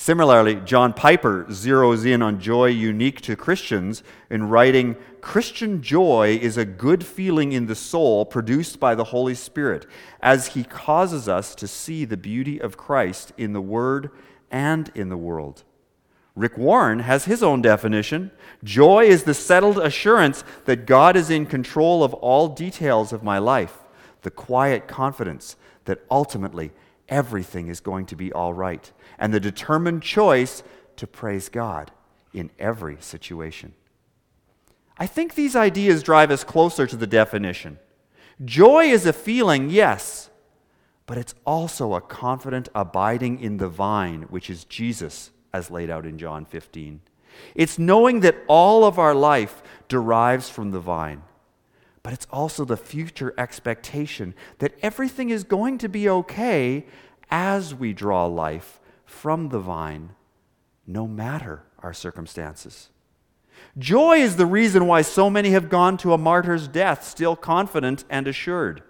Similarly, 0.00 0.60
John 0.64 0.92
Piper 0.92 1.44
zeroes 1.46 2.06
in 2.06 2.22
on 2.22 2.38
joy 2.38 2.66
unique 2.66 3.20
to 3.22 3.34
Christians 3.34 4.04
in 4.30 4.48
writing 4.48 4.94
Christian 5.20 5.82
joy 5.82 6.38
is 6.40 6.56
a 6.56 6.64
good 6.64 7.04
feeling 7.04 7.50
in 7.50 7.66
the 7.66 7.74
soul 7.74 8.24
produced 8.24 8.78
by 8.78 8.94
the 8.94 9.02
Holy 9.02 9.34
Spirit 9.34 9.86
as 10.22 10.54
he 10.54 10.62
causes 10.62 11.28
us 11.28 11.52
to 11.56 11.66
see 11.66 12.04
the 12.04 12.16
beauty 12.16 12.60
of 12.60 12.76
Christ 12.76 13.32
in 13.36 13.54
the 13.54 13.60
Word 13.60 14.10
and 14.52 14.88
in 14.94 15.08
the 15.08 15.16
world. 15.16 15.64
Rick 16.36 16.56
Warren 16.56 17.00
has 17.00 17.24
his 17.24 17.42
own 17.42 17.60
definition. 17.60 18.30
Joy 18.62 19.06
is 19.06 19.24
the 19.24 19.34
settled 19.34 19.78
assurance 19.78 20.44
that 20.66 20.86
God 20.86 21.16
is 21.16 21.28
in 21.28 21.44
control 21.44 22.04
of 22.04 22.14
all 22.14 22.46
details 22.46 23.12
of 23.12 23.24
my 23.24 23.38
life, 23.38 23.78
the 24.22 24.30
quiet 24.30 24.86
confidence 24.86 25.56
that 25.86 26.04
ultimately 26.08 26.70
everything 27.08 27.68
is 27.68 27.80
going 27.80 28.06
to 28.06 28.16
be 28.16 28.32
all 28.32 28.52
right, 28.52 28.92
and 29.18 29.32
the 29.32 29.40
determined 29.40 30.02
choice 30.02 30.62
to 30.96 31.06
praise 31.06 31.48
God 31.48 31.90
in 32.32 32.50
every 32.58 32.96
situation. 33.00 33.74
I 34.98 35.06
think 35.06 35.34
these 35.34 35.54
ideas 35.54 36.02
drive 36.02 36.30
us 36.30 36.44
closer 36.44 36.86
to 36.86 36.96
the 36.96 37.06
definition. 37.06 37.78
Joy 38.44 38.86
is 38.86 39.06
a 39.06 39.12
feeling, 39.12 39.70
yes, 39.70 40.28
but 41.06 41.18
it's 41.18 41.34
also 41.46 41.94
a 41.94 42.00
confident 42.00 42.68
abiding 42.74 43.40
in 43.40 43.56
the 43.56 43.68
vine, 43.68 44.22
which 44.22 44.50
is 44.50 44.64
Jesus 44.64 45.30
as 45.52 45.70
laid 45.70 45.90
out 45.90 46.04
in 46.04 46.18
John 46.18 46.44
15. 46.44 47.00
It's 47.54 47.78
knowing 47.78 48.20
that 48.20 48.36
all 48.48 48.84
of 48.84 48.98
our 48.98 49.14
life 49.14 49.62
derives 49.88 50.48
from 50.48 50.70
the 50.70 50.80
vine, 50.80 51.22
but 52.08 52.14
it's 52.14 52.26
also 52.30 52.64
the 52.64 52.74
future 52.74 53.34
expectation 53.36 54.34
that 54.60 54.72
everything 54.80 55.28
is 55.28 55.44
going 55.44 55.76
to 55.76 55.90
be 55.90 56.08
okay 56.08 56.86
as 57.30 57.74
we 57.74 57.92
draw 57.92 58.24
life 58.24 58.80
from 59.04 59.50
the 59.50 59.58
vine, 59.58 60.14
no 60.86 61.06
matter 61.06 61.64
our 61.80 61.92
circumstances. 61.92 62.88
Joy 63.76 64.20
is 64.20 64.36
the 64.36 64.46
reason 64.46 64.86
why 64.86 65.02
so 65.02 65.28
many 65.28 65.50
have 65.50 65.68
gone 65.68 65.98
to 65.98 66.14
a 66.14 66.16
martyr's 66.16 66.66
death 66.66 67.04
still 67.04 67.36
confident 67.36 68.04
and 68.08 68.26
assured. 68.26 68.82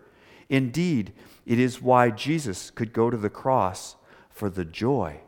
Indeed, 0.49 1.13
it 1.45 1.59
is 1.59 1.83
why 1.83 2.11
Jesus 2.11 2.71
could 2.71 2.93
go 2.93 3.11
to 3.11 3.17
the 3.17 3.29
cross 3.29 3.97
for 4.31 4.49
the 4.49 4.65
joy 4.65 5.23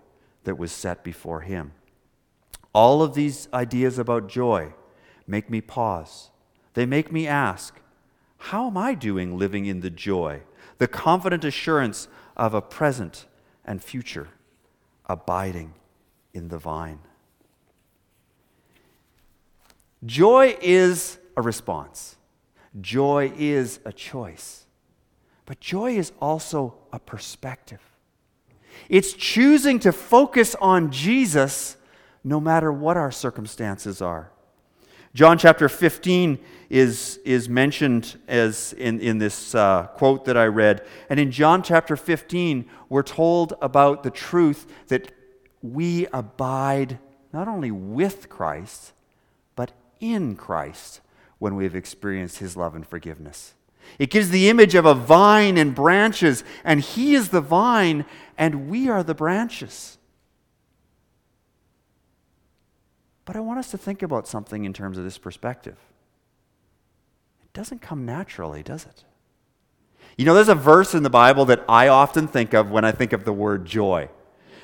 that 0.44 0.56
was 0.56 0.70
set 0.70 1.02
before 1.02 1.40
him. 1.40 1.72
All 2.72 3.02
of 3.02 3.14
these 3.14 3.48
ideas 3.52 3.98
about 3.98 4.28
joy 4.28 4.74
make 5.26 5.50
me 5.50 5.60
pause. 5.60 6.30
They 6.80 6.86
make 6.86 7.12
me 7.12 7.26
ask, 7.26 7.78
how 8.38 8.68
am 8.68 8.78
I 8.78 8.94
doing 8.94 9.36
living 9.36 9.66
in 9.66 9.80
the 9.80 9.90
joy, 9.90 10.40
the 10.78 10.88
confident 10.88 11.44
assurance 11.44 12.08
of 12.38 12.54
a 12.54 12.62
present 12.62 13.26
and 13.66 13.84
future, 13.84 14.28
abiding 15.04 15.74
in 16.32 16.48
the 16.48 16.56
vine? 16.56 17.00
Joy 20.06 20.56
is 20.62 21.18
a 21.36 21.42
response, 21.42 22.16
joy 22.80 23.30
is 23.36 23.80
a 23.84 23.92
choice. 23.92 24.64
But 25.44 25.60
joy 25.60 25.98
is 25.98 26.12
also 26.18 26.76
a 26.94 26.98
perspective. 26.98 27.82
It's 28.88 29.12
choosing 29.12 29.80
to 29.80 29.92
focus 29.92 30.56
on 30.62 30.90
Jesus 30.90 31.76
no 32.24 32.40
matter 32.40 32.72
what 32.72 32.96
our 32.96 33.12
circumstances 33.12 34.00
are. 34.00 34.30
John 35.12 35.38
chapter 35.38 35.68
15 35.68 36.38
is, 36.68 37.18
is 37.24 37.48
mentioned 37.48 38.16
as 38.28 38.72
in, 38.74 39.00
in 39.00 39.18
this 39.18 39.56
uh, 39.56 39.88
quote 39.94 40.24
that 40.26 40.36
I 40.36 40.46
read. 40.46 40.86
And 41.08 41.18
in 41.18 41.32
John 41.32 41.64
chapter 41.64 41.96
15, 41.96 42.64
we're 42.88 43.02
told 43.02 43.54
about 43.60 44.04
the 44.04 44.10
truth 44.10 44.72
that 44.86 45.10
we 45.62 46.06
abide 46.12 47.00
not 47.32 47.48
only 47.48 47.72
with 47.72 48.28
Christ, 48.28 48.92
but 49.56 49.72
in 49.98 50.36
Christ 50.36 51.00
when 51.38 51.56
we've 51.56 51.74
experienced 51.74 52.38
his 52.38 52.56
love 52.56 52.76
and 52.76 52.86
forgiveness. 52.86 53.54
It 53.98 54.10
gives 54.10 54.30
the 54.30 54.48
image 54.48 54.76
of 54.76 54.86
a 54.86 54.94
vine 54.94 55.56
and 55.56 55.74
branches, 55.74 56.44
and 56.62 56.80
he 56.80 57.14
is 57.14 57.30
the 57.30 57.40
vine, 57.40 58.04
and 58.38 58.70
we 58.70 58.88
are 58.88 59.02
the 59.02 59.14
branches. 59.14 59.98
But 63.30 63.36
I 63.36 63.40
want 63.42 63.60
us 63.60 63.70
to 63.70 63.78
think 63.78 64.02
about 64.02 64.26
something 64.26 64.64
in 64.64 64.72
terms 64.72 64.98
of 64.98 65.04
this 65.04 65.16
perspective. 65.16 65.76
It 67.44 67.52
doesn't 67.52 67.80
come 67.80 68.04
naturally, 68.04 68.64
does 68.64 68.84
it? 68.84 69.04
You 70.18 70.24
know, 70.24 70.34
there's 70.34 70.48
a 70.48 70.56
verse 70.56 70.96
in 70.96 71.04
the 71.04 71.10
Bible 71.10 71.44
that 71.44 71.64
I 71.68 71.86
often 71.86 72.26
think 72.26 72.54
of 72.54 72.72
when 72.72 72.84
I 72.84 72.90
think 72.90 73.12
of 73.12 73.22
the 73.22 73.32
word 73.32 73.66
joy. 73.66 74.08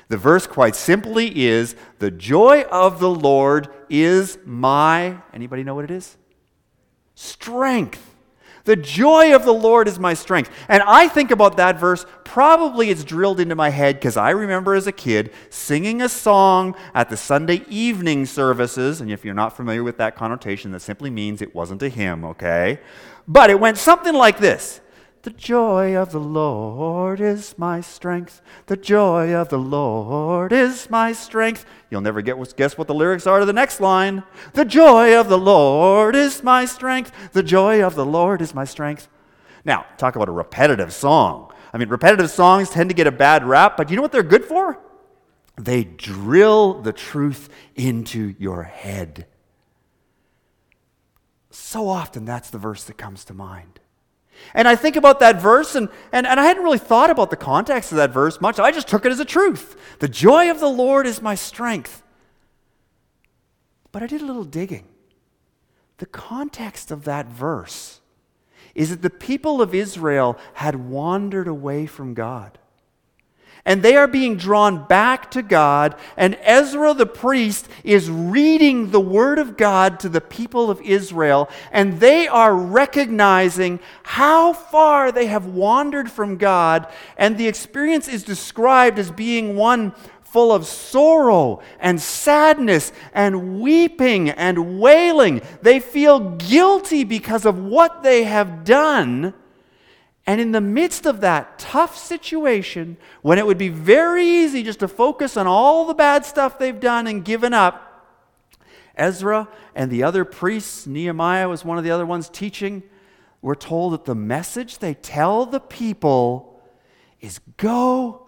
The 0.09 0.17
verse 0.17 0.47
quite 0.47 0.75
simply 0.75 1.45
is 1.45 1.77
the 1.99 2.11
joy 2.11 2.63
of 2.63 2.99
the 2.99 3.09
Lord 3.09 3.69
is 3.89 4.37
my 4.43 5.15
anybody 5.33 5.63
know 5.63 5.75
what 5.75 5.85
it 5.85 5.91
is? 5.91 6.17
Strength. 7.15 8.16
The 8.67 8.75
joy 8.75 9.33
of 9.33 9.45
the 9.45 9.53
Lord 9.53 9.87
is 9.87 9.97
my 9.97 10.13
strength. 10.13 10.51
And 10.67 10.83
I 10.83 11.07
think 11.07 11.31
about 11.31 11.55
that 11.55 11.79
verse, 11.79 12.05
probably 12.25 12.89
it's 12.89 13.05
drilled 13.05 13.39
into 13.39 13.55
my 13.55 13.69
head 13.69 13.95
because 13.95 14.17
I 14.17 14.31
remember 14.31 14.75
as 14.75 14.87
a 14.87 14.91
kid 14.91 15.31
singing 15.49 16.01
a 16.01 16.09
song 16.09 16.75
at 16.93 17.09
the 17.09 17.15
Sunday 17.15 17.63
evening 17.69 18.25
services. 18.25 18.99
And 18.99 19.09
if 19.09 19.23
you're 19.23 19.33
not 19.33 19.55
familiar 19.55 19.85
with 19.85 19.95
that 19.99 20.17
connotation, 20.17 20.71
that 20.73 20.81
simply 20.81 21.09
means 21.09 21.41
it 21.41 21.55
wasn't 21.55 21.81
a 21.81 21.87
hymn, 21.87 22.25
okay? 22.25 22.81
But 23.25 23.49
it 23.49 23.57
went 23.57 23.77
something 23.77 24.13
like 24.13 24.37
this 24.37 24.81
the 25.23 25.31
joy 25.31 25.95
of 25.95 26.11
the 26.11 26.19
Lord 26.19 27.19
is 27.19 27.57
my 27.57 27.81
strength. 27.81 28.41
The 28.67 28.77
joy 28.77 29.33
of 29.33 29.49
the 29.49 29.57
Lord 29.57 30.53
is 30.53 30.89
my 30.89 31.11
strength. 31.11 31.65
You'll 31.89 32.01
never 32.01 32.21
get, 32.21 32.37
guess 32.55 32.77
what 32.77 32.87
the 32.87 32.93
lyrics 32.93 33.27
are 33.27 33.39
to 33.39 33.45
the 33.45 33.53
next 33.53 33.79
line. 33.79 34.23
The 34.53 34.65
joy 34.65 35.19
of 35.19 35.29
the 35.29 35.37
Lord 35.37 36.15
is 36.15 36.43
my 36.43 36.65
strength. 36.65 37.11
The 37.33 37.43
joy 37.43 37.83
of 37.83 37.95
the 37.95 38.05
Lord 38.05 38.41
is 38.41 38.53
my 38.53 38.65
strength. 38.65 39.07
Now, 39.65 39.85
talk 39.97 40.15
about 40.15 40.29
a 40.29 40.33
repetitive 40.33 40.93
song. 40.93 41.51
I 41.73 41.77
mean, 41.77 41.89
repetitive 41.89 42.29
songs 42.29 42.69
tend 42.69 42.89
to 42.89 42.95
get 42.95 43.07
a 43.07 43.11
bad 43.11 43.43
rap, 43.43 43.75
but 43.75 43.89
you 43.89 43.95
know 43.95 44.01
what 44.01 44.11
they're 44.11 44.23
good 44.23 44.45
for? 44.45 44.79
They 45.57 45.83
drill 45.83 46.81
the 46.81 46.93
truth 46.93 47.49
into 47.75 48.35
your 48.39 48.63
head. 48.63 49.27
So 51.49 51.89
often, 51.89 52.23
that's 52.23 52.49
the 52.49 52.59
verse 52.59 52.83
that 52.85 52.97
comes 52.97 53.25
to 53.25 53.33
mind. 53.33 53.79
And 54.53 54.67
I 54.67 54.75
think 54.75 54.95
about 54.95 55.19
that 55.19 55.41
verse, 55.41 55.75
and, 55.75 55.89
and, 56.11 56.25
and 56.25 56.39
I 56.39 56.45
hadn't 56.45 56.63
really 56.63 56.77
thought 56.77 57.09
about 57.09 57.29
the 57.29 57.35
context 57.35 57.91
of 57.91 57.97
that 57.97 58.11
verse 58.11 58.41
much. 58.41 58.59
I 58.59 58.71
just 58.71 58.87
took 58.87 59.05
it 59.05 59.11
as 59.11 59.19
a 59.19 59.25
truth. 59.25 59.75
The 59.99 60.07
joy 60.07 60.49
of 60.49 60.59
the 60.59 60.69
Lord 60.69 61.05
is 61.05 61.21
my 61.21 61.35
strength. 61.35 62.03
But 63.91 64.03
I 64.03 64.07
did 64.07 64.21
a 64.21 64.25
little 64.25 64.43
digging. 64.43 64.87
The 65.97 66.05
context 66.05 66.91
of 66.91 67.03
that 67.05 67.27
verse 67.27 68.01
is 68.75 68.91
that 68.91 69.01
the 69.01 69.09
people 69.09 69.61
of 69.61 69.73
Israel 69.73 70.37
had 70.53 70.75
wandered 70.75 71.47
away 71.47 71.87
from 71.87 72.13
God 72.13 72.59
and 73.67 73.83
they 73.83 73.97
are 73.97 74.07
being 74.07 74.37
drawn 74.37 74.85
back 74.85 75.29
to 75.31 75.43
God. 75.43 75.95
And 76.15 76.37
Ezra 76.41 76.93
the 76.93 77.05
priest 77.05 77.67
is 77.83 78.09
reading 78.09 78.91
the 78.91 78.99
Word 79.01 79.39
of 79.39 79.57
God 79.57 79.99
to 79.99 80.09
the 80.09 80.21
people 80.21 80.71
of 80.71 80.81
Israel, 80.81 81.49
and 81.73 81.99
they 81.99 82.29
are 82.29 82.55
recognizing 82.55 83.81
how 84.03 84.53
far 84.53 85.11
they 85.11 85.27
have 85.27 85.47
wandered 85.47 86.09
from 86.09 86.37
God. 86.37 86.87
And 87.17 87.37
the 87.37 87.49
experience 87.49 88.07
is 88.07 88.23
described 88.23 88.97
as 88.99 89.11
being 89.11 89.57
one 89.57 89.93
full 90.23 90.53
of 90.53 90.65
sorrow 90.65 91.61
and 91.79 92.01
sadness 92.01 92.93
and 93.13 93.59
weeping 93.59 94.29
and 94.29 94.79
wailing. 94.79 95.41
They 95.61 95.81
feel 95.81 96.19
guilty 96.37 97.03
because 97.03 97.45
of 97.45 97.59
what 97.59 98.01
they 98.01 98.23
have 98.23 98.63
done. 98.63 99.33
And 100.27 100.41
in 100.41 100.51
the 100.51 100.61
midst 100.61 101.05
of 101.05 101.21
that 101.21 101.57
tough 101.57 101.97
situation, 101.97 102.97
when 103.21 103.39
it 103.39 103.47
would 103.47 103.57
be 103.57 103.69
very 103.69 104.25
easy 104.25 104.61
just 104.61 104.79
to 104.79 104.87
focus 104.89 105.37
on 105.37 105.47
all 105.47 105.85
the 105.85 105.93
bad 105.93 106.25
stuff 106.25 106.59
they've 106.59 106.79
done 106.79 107.07
and 107.07 107.23
given 107.23 107.53
up, 107.53 107.87
Ezra 108.97 109.47
and 109.73 109.89
the 109.89 110.03
other 110.03 110.25
priests, 110.25 110.85
Nehemiah 110.85 111.47
was 111.47 111.63
one 111.63 111.77
of 111.77 111.85
the 111.85 111.91
other 111.91 112.05
ones 112.05 112.29
teaching, 112.29 112.83
we're 113.41 113.55
told 113.55 113.93
that 113.93 114.03
the 114.03 114.15
message 114.15 114.79
they 114.79 114.95
tell 114.95 115.45
the 115.45 115.61
people 115.61 116.61
is 117.21 117.39
go 117.55 118.27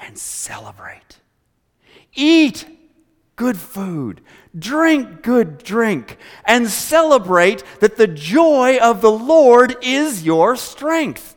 and 0.00 0.16
celebrate. 0.16 1.18
Eat 2.14 2.64
good 3.36 3.58
food, 3.58 4.22
drink 4.58 5.22
good 5.22 5.58
drink, 5.58 6.16
and 6.44 6.68
celebrate 6.68 7.62
that 7.80 7.96
the 7.96 8.06
joy 8.06 8.78
of 8.78 9.02
the 9.02 9.10
Lord 9.10 9.76
is 9.82 10.24
your 10.24 10.56
strength. 10.56 11.36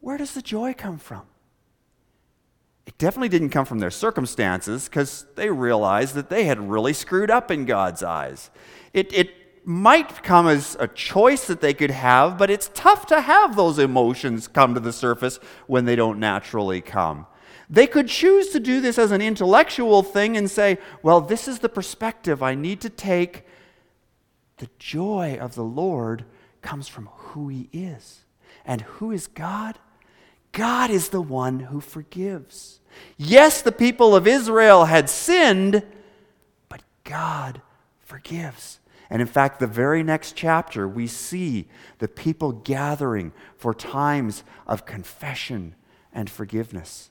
Where 0.00 0.16
does 0.16 0.32
the 0.32 0.42
joy 0.42 0.72
come 0.72 0.98
from? 0.98 1.22
It 2.86 2.96
definitely 2.98 3.28
didn't 3.28 3.50
come 3.50 3.66
from 3.66 3.80
their 3.80 3.90
circumstances 3.90 4.88
because 4.88 5.26
they 5.36 5.50
realized 5.50 6.14
that 6.14 6.30
they 6.30 6.44
had 6.44 6.70
really 6.70 6.92
screwed 6.92 7.30
up 7.30 7.50
in 7.50 7.64
God's 7.66 8.02
eyes. 8.02 8.50
It, 8.92 9.12
it 9.12 9.30
might 9.64 10.22
come 10.22 10.48
as 10.48 10.76
a 10.80 10.88
choice 10.88 11.46
that 11.46 11.60
they 11.60 11.74
could 11.74 11.90
have, 11.90 12.38
but 12.38 12.50
it's 12.50 12.70
tough 12.74 13.06
to 13.06 13.20
have 13.20 13.54
those 13.54 13.78
emotions 13.78 14.48
come 14.48 14.74
to 14.74 14.80
the 14.80 14.92
surface 14.92 15.38
when 15.66 15.84
they 15.84 15.96
don't 15.96 16.18
naturally 16.18 16.80
come. 16.80 17.26
They 17.70 17.86
could 17.86 18.08
choose 18.08 18.48
to 18.48 18.58
do 18.58 18.80
this 18.80 18.98
as 18.98 19.12
an 19.12 19.22
intellectual 19.22 20.02
thing 20.02 20.36
and 20.36 20.50
say, 20.50 20.78
well, 21.04 21.20
this 21.20 21.46
is 21.46 21.60
the 21.60 21.68
perspective 21.68 22.42
I 22.42 22.56
need 22.56 22.80
to 22.80 22.90
take. 22.90 23.46
The 24.56 24.68
joy 24.80 25.38
of 25.40 25.54
the 25.54 25.62
Lord 25.62 26.24
comes 26.62 26.88
from 26.88 27.06
who 27.06 27.48
He 27.48 27.68
is. 27.72 28.24
And 28.64 28.82
who 28.82 29.12
is 29.12 29.28
God? 29.28 29.78
God 30.50 30.90
is 30.90 31.10
the 31.10 31.22
one 31.22 31.60
who 31.60 31.80
forgives. 31.80 32.80
Yes, 33.16 33.62
the 33.62 33.72
people 33.72 34.16
of 34.16 34.26
Israel 34.26 34.86
had 34.86 35.08
sinned, 35.08 35.84
but 36.68 36.82
God 37.04 37.62
forgives. 38.00 38.80
And 39.08 39.22
in 39.22 39.28
fact, 39.28 39.60
the 39.60 39.68
very 39.68 40.02
next 40.02 40.34
chapter, 40.34 40.88
we 40.88 41.06
see 41.06 41.68
the 41.98 42.08
people 42.08 42.50
gathering 42.50 43.32
for 43.56 43.72
times 43.72 44.42
of 44.66 44.86
confession 44.86 45.76
and 46.12 46.28
forgiveness. 46.28 47.09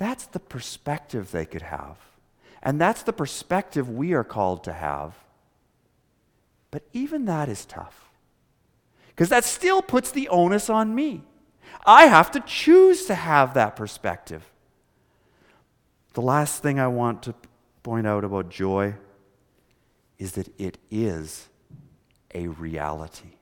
That's 0.00 0.24
the 0.24 0.40
perspective 0.40 1.30
they 1.30 1.44
could 1.44 1.60
have. 1.60 1.98
And 2.62 2.80
that's 2.80 3.02
the 3.02 3.12
perspective 3.12 3.90
we 3.90 4.14
are 4.14 4.24
called 4.24 4.64
to 4.64 4.72
have. 4.72 5.12
But 6.70 6.84
even 6.94 7.26
that 7.26 7.50
is 7.50 7.66
tough. 7.66 8.08
Because 9.08 9.28
that 9.28 9.44
still 9.44 9.82
puts 9.82 10.10
the 10.10 10.26
onus 10.30 10.70
on 10.70 10.94
me. 10.94 11.24
I 11.84 12.06
have 12.06 12.30
to 12.30 12.40
choose 12.40 13.04
to 13.06 13.14
have 13.14 13.52
that 13.52 13.76
perspective. 13.76 14.50
The 16.14 16.22
last 16.22 16.62
thing 16.62 16.80
I 16.80 16.88
want 16.88 17.22
to 17.24 17.34
point 17.82 18.06
out 18.06 18.24
about 18.24 18.48
joy 18.48 18.94
is 20.18 20.32
that 20.32 20.48
it 20.58 20.78
is 20.90 21.50
a 22.34 22.48
reality. 22.48 23.36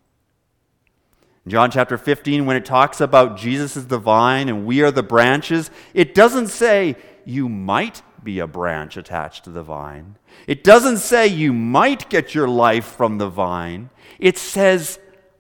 John 1.49 1.71
chapter 1.71 1.97
15, 1.97 2.47
when 2.47 2.57
it 2.57 2.65
talks 2.65 3.01
about 3.01 3.37
Jesus 3.37 3.77
is 3.77 3.87
the 3.87 3.99
vine 3.99 4.49
and 4.49 4.67
we 4.67 4.83
are 4.83 4.91
the 4.91 5.03
branches, 5.03 5.71
it 5.95 6.15
doesn't 6.15 6.49
say 6.49 6.97
you 7.25 7.49
might 7.49 8.03
be 8.23 8.39
a 8.39 8.47
branch 8.47 8.97
attached 8.97 9.45
to 9.45 9.51
the 9.51 9.63
vine. 9.63 10.17
It 10.47 10.65
doesn't 10.65 10.99
say 10.99 11.27
you 11.27 11.53
might 11.53 12.09
get 12.11 12.35
your 12.35 12.49
life 12.49 12.87
from 12.87 13.19
the 13.19 13.29
vine. 13.29 13.91
It 14.19 14.39
says, 14.39 14.99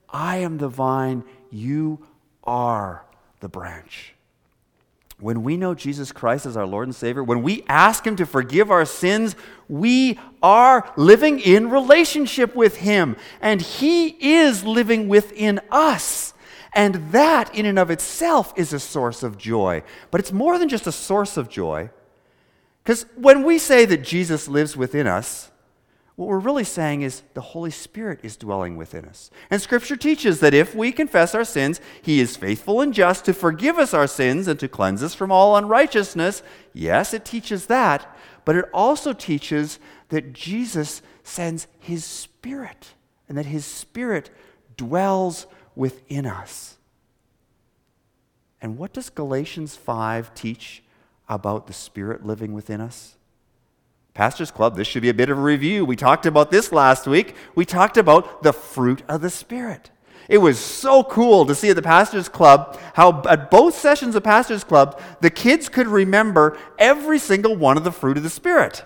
I 0.08 0.38
am 0.38 0.58
the 0.58 0.68
vine, 0.68 1.24
you 1.50 2.06
are 2.44 3.04
the 3.40 3.48
branch. 3.48 4.14
When 5.20 5.42
we 5.42 5.56
know 5.56 5.74
Jesus 5.74 6.12
Christ 6.12 6.46
as 6.46 6.56
our 6.56 6.66
Lord 6.66 6.86
and 6.86 6.94
Savior, 6.94 7.24
when 7.24 7.42
we 7.42 7.64
ask 7.68 8.06
Him 8.06 8.14
to 8.16 8.26
forgive 8.26 8.70
our 8.70 8.84
sins, 8.84 9.34
we 9.68 10.18
are 10.42 10.92
living 10.96 11.40
in 11.40 11.70
relationship 11.70 12.54
with 12.54 12.76
Him. 12.76 13.16
And 13.40 13.60
He 13.60 14.08
is 14.08 14.62
living 14.64 15.08
within 15.08 15.60
us. 15.70 16.34
And 16.72 17.10
that, 17.12 17.52
in 17.54 17.66
and 17.66 17.78
of 17.78 17.90
itself, 17.90 18.52
is 18.56 18.72
a 18.72 18.78
source 18.78 19.24
of 19.24 19.38
joy. 19.38 19.82
But 20.12 20.20
it's 20.20 20.32
more 20.32 20.58
than 20.58 20.68
just 20.68 20.86
a 20.86 20.92
source 20.92 21.36
of 21.36 21.48
joy. 21.48 21.90
Because 22.84 23.04
when 23.16 23.42
we 23.42 23.58
say 23.58 23.84
that 23.86 24.04
Jesus 24.04 24.46
lives 24.46 24.76
within 24.76 25.08
us, 25.08 25.50
what 26.18 26.26
we're 26.26 26.40
really 26.40 26.64
saying 26.64 27.02
is 27.02 27.22
the 27.34 27.40
Holy 27.40 27.70
Spirit 27.70 28.18
is 28.24 28.36
dwelling 28.36 28.76
within 28.76 29.04
us. 29.04 29.30
And 29.50 29.62
Scripture 29.62 29.94
teaches 29.94 30.40
that 30.40 30.52
if 30.52 30.74
we 30.74 30.90
confess 30.90 31.32
our 31.32 31.44
sins, 31.44 31.80
He 32.02 32.18
is 32.18 32.36
faithful 32.36 32.80
and 32.80 32.92
just 32.92 33.24
to 33.26 33.32
forgive 33.32 33.78
us 33.78 33.94
our 33.94 34.08
sins 34.08 34.48
and 34.48 34.58
to 34.58 34.66
cleanse 34.66 35.00
us 35.00 35.14
from 35.14 35.30
all 35.30 35.56
unrighteousness. 35.56 36.42
Yes, 36.72 37.14
it 37.14 37.24
teaches 37.24 37.66
that, 37.66 38.18
but 38.44 38.56
it 38.56 38.64
also 38.74 39.12
teaches 39.12 39.78
that 40.08 40.32
Jesus 40.32 41.02
sends 41.22 41.68
His 41.78 42.04
Spirit 42.04 42.94
and 43.28 43.38
that 43.38 43.46
His 43.46 43.64
Spirit 43.64 44.30
dwells 44.76 45.46
within 45.76 46.26
us. 46.26 46.78
And 48.60 48.76
what 48.76 48.92
does 48.92 49.08
Galatians 49.08 49.76
5 49.76 50.34
teach 50.34 50.82
about 51.28 51.68
the 51.68 51.72
Spirit 51.72 52.26
living 52.26 52.54
within 52.54 52.80
us? 52.80 53.17
Pastors 54.18 54.50
Club, 54.50 54.74
this 54.74 54.88
should 54.88 55.02
be 55.02 55.10
a 55.10 55.14
bit 55.14 55.30
of 55.30 55.38
a 55.38 55.40
review. 55.40 55.84
We 55.84 55.94
talked 55.94 56.26
about 56.26 56.50
this 56.50 56.72
last 56.72 57.06
week. 57.06 57.36
We 57.54 57.64
talked 57.64 57.96
about 57.96 58.42
the 58.42 58.52
fruit 58.52 59.04
of 59.06 59.20
the 59.20 59.30
Spirit. 59.30 59.92
It 60.28 60.38
was 60.38 60.58
so 60.58 61.04
cool 61.04 61.46
to 61.46 61.54
see 61.54 61.70
at 61.70 61.76
the 61.76 61.82
Pastors 61.82 62.28
Club 62.28 62.76
how, 62.94 63.22
at 63.28 63.48
both 63.48 63.78
sessions 63.78 64.16
of 64.16 64.24
Pastors 64.24 64.64
Club, 64.64 65.00
the 65.20 65.30
kids 65.30 65.68
could 65.68 65.86
remember 65.86 66.58
every 66.80 67.20
single 67.20 67.54
one 67.54 67.76
of 67.76 67.84
the 67.84 67.92
fruit 67.92 68.16
of 68.16 68.24
the 68.24 68.28
Spirit. 68.28 68.82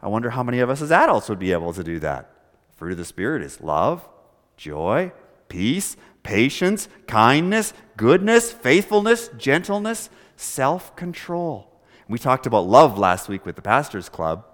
I 0.00 0.06
wonder 0.06 0.30
how 0.30 0.44
many 0.44 0.60
of 0.60 0.70
us 0.70 0.80
as 0.80 0.92
adults 0.92 1.28
would 1.28 1.40
be 1.40 1.50
able 1.50 1.72
to 1.72 1.82
do 1.82 1.98
that. 1.98 2.30
Fruit 2.76 2.92
of 2.92 2.98
the 2.98 3.04
Spirit 3.04 3.42
is 3.42 3.60
love, 3.60 4.08
joy, 4.56 5.10
peace, 5.48 5.96
patience, 6.22 6.88
kindness, 7.08 7.74
goodness, 7.96 8.52
faithfulness, 8.52 9.30
gentleness, 9.36 10.10
self 10.36 10.94
control. 10.94 11.72
We 12.08 12.20
talked 12.20 12.46
about 12.46 12.68
love 12.68 12.96
last 12.96 13.28
week 13.28 13.44
with 13.44 13.56
the 13.56 13.62
Pastors 13.62 14.08
Club. 14.08 14.44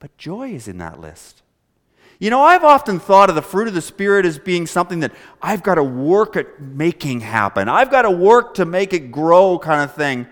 But 0.00 0.16
joy 0.16 0.50
is 0.50 0.66
in 0.66 0.78
that 0.78 0.98
list. 0.98 1.42
You 2.18 2.30
know, 2.30 2.42
I've 2.42 2.64
often 2.64 2.98
thought 2.98 3.30
of 3.30 3.36
the 3.36 3.42
fruit 3.42 3.68
of 3.68 3.74
the 3.74 3.80
Spirit 3.80 4.26
as 4.26 4.38
being 4.38 4.66
something 4.66 5.00
that 5.00 5.12
I've 5.40 5.62
got 5.62 5.76
to 5.76 5.84
work 5.84 6.36
at 6.36 6.60
making 6.60 7.20
happen. 7.20 7.68
I've 7.68 7.90
got 7.90 8.02
to 8.02 8.10
work 8.10 8.54
to 8.54 8.64
make 8.64 8.92
it 8.92 9.12
grow, 9.12 9.58
kind 9.58 9.82
of 9.82 9.94
thing. 9.94 10.26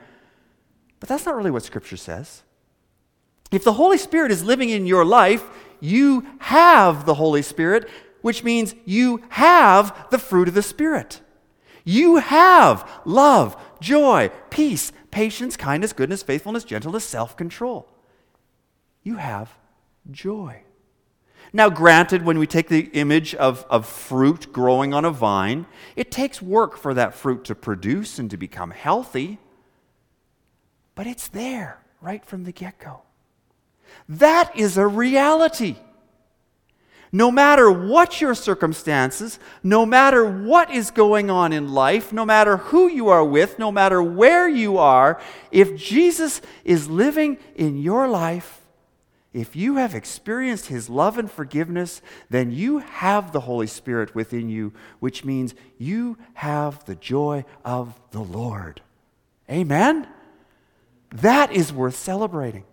But 1.01 1.09
that's 1.09 1.25
not 1.25 1.37
really 1.37 1.51
what 1.51 1.63
Scripture 1.63 1.97
says. 1.97 2.43
If 3.51 3.65
the 3.65 3.75
Holy 3.75 3.97
Spirit 3.97 4.31
is 4.31 4.45
living 4.45 4.69
in 4.69 4.87
your 4.87 5.05
life, 5.05 5.45
you 5.81 6.27
have 6.41 7.07
the 7.07 7.15
Holy 7.15 7.41
Spirit, 7.41 7.89
which 8.21 8.45
means 8.45 8.75
you 8.85 9.23
have 9.31 10.09
the 10.11 10.19
fruit 10.19 10.49
of 10.49 10.55
the 10.55 10.63
Spirit. 10.63 11.21
You 11.85 12.17
have 12.17 12.87
love, 13.07 13.57
joy, 13.81 14.31
peace, 14.51 14.93
patience, 15.11 15.57
kindness, 15.57 15.95
goodness, 15.95 16.23
faithfulness, 16.23 16.65
gentleness, 16.65 17.05
self 17.05 17.35
control 17.35 17.89
you 19.09 19.17
have 19.17 19.58
joy. 20.11 20.63
Now, 21.53 21.71
granted, 21.71 22.25
when 22.25 22.39
we 22.39 22.47
take 22.47 22.69
the 22.69 22.91
image 22.93 23.35
of, 23.35 23.65
of 23.71 23.87
fruit 23.87 24.53
growing 24.53 24.93
on 24.93 25.05
a 25.05 25.11
vine, 25.11 25.67
it 25.97 26.11
takes 26.11 26.43
work 26.43 26.77
for 26.77 26.93
that 26.95 27.15
fruit 27.15 27.45
to 27.45 27.55
produce 27.55 28.19
and 28.19 28.31
to 28.31 28.37
become 28.37 28.71
healthy, 28.71 29.39
but 30.95 31.07
it's 31.07 31.29
there 31.29 31.81
right 32.01 32.25
from 32.25 32.45
the 32.45 32.53
get 32.53 32.79
go. 32.79 33.03
That 34.09 34.55
is 34.57 34.77
a 34.77 34.87
reality. 34.87 35.77
No 37.11 37.31
matter 37.31 37.71
what 37.71 38.21
your 38.21 38.35
circumstances, 38.35 39.39
no 39.63 39.87
matter 39.87 40.25
what 40.25 40.71
is 40.71 40.91
going 40.91 41.31
on 41.31 41.55
in 41.55 41.73
life, 41.73 42.13
no 42.13 42.27
matter 42.27 42.59
who 42.59 42.87
you 42.89 43.09
are 43.09 43.25
with, 43.25 43.59
no 43.59 43.73
matter 43.73 44.03
where 44.03 44.47
you 44.47 44.77
are, 44.77 45.19
if 45.51 45.75
Jesus 45.75 46.43
is 46.65 46.91
living 46.91 47.39
in 47.55 47.79
your 47.79 48.09
life, 48.09 48.61
if 49.33 49.55
you 49.55 49.77
have 49.77 49.95
experienced 49.95 50.67
his 50.67 50.89
love 50.89 51.19
and 51.19 51.31
forgiveness, 51.31 52.01
then 52.31 52.51
you 52.51 52.79
have 52.79 53.33
the 53.33 53.41
Holy 53.41 53.67
Spirit 53.67 54.15
within 54.15 54.49
you, 54.49 54.73
which 55.01 55.25
means 55.25 55.55
you 55.77 56.17
have 56.35 56.85
the 56.87 56.95
joy 56.95 57.45
of 57.65 58.01
the 58.11 58.23
Lord. 58.23 58.81
Amen? 59.51 60.09
That 61.11 61.53
is 61.53 61.73
worth 61.73 61.97
celebrating. 61.97 62.65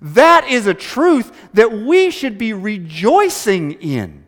That 0.00 0.48
is 0.48 0.66
a 0.66 0.74
truth 0.74 1.50
that 1.54 1.72
we 1.72 2.10
should 2.10 2.38
be 2.38 2.52
rejoicing 2.52 3.72
in. 3.72 4.24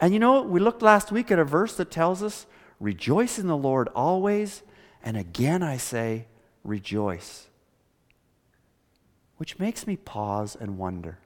And 0.00 0.12
you 0.12 0.20
know, 0.20 0.42
we 0.42 0.60
looked 0.60 0.82
last 0.82 1.12
week 1.12 1.30
at 1.30 1.38
a 1.38 1.44
verse 1.44 1.76
that 1.76 1.90
tells 1.90 2.22
us, 2.22 2.46
Rejoice 2.80 3.40
in 3.40 3.48
the 3.48 3.56
Lord 3.56 3.88
always. 3.88 4.62
And 5.02 5.16
again 5.16 5.62
I 5.62 5.76
say, 5.76 6.26
Rejoice 6.62 7.47
which 9.38 9.58
makes 9.58 9.86
me 9.86 9.96
pause 9.96 10.56
and 10.60 10.78
wonder. 10.78 11.18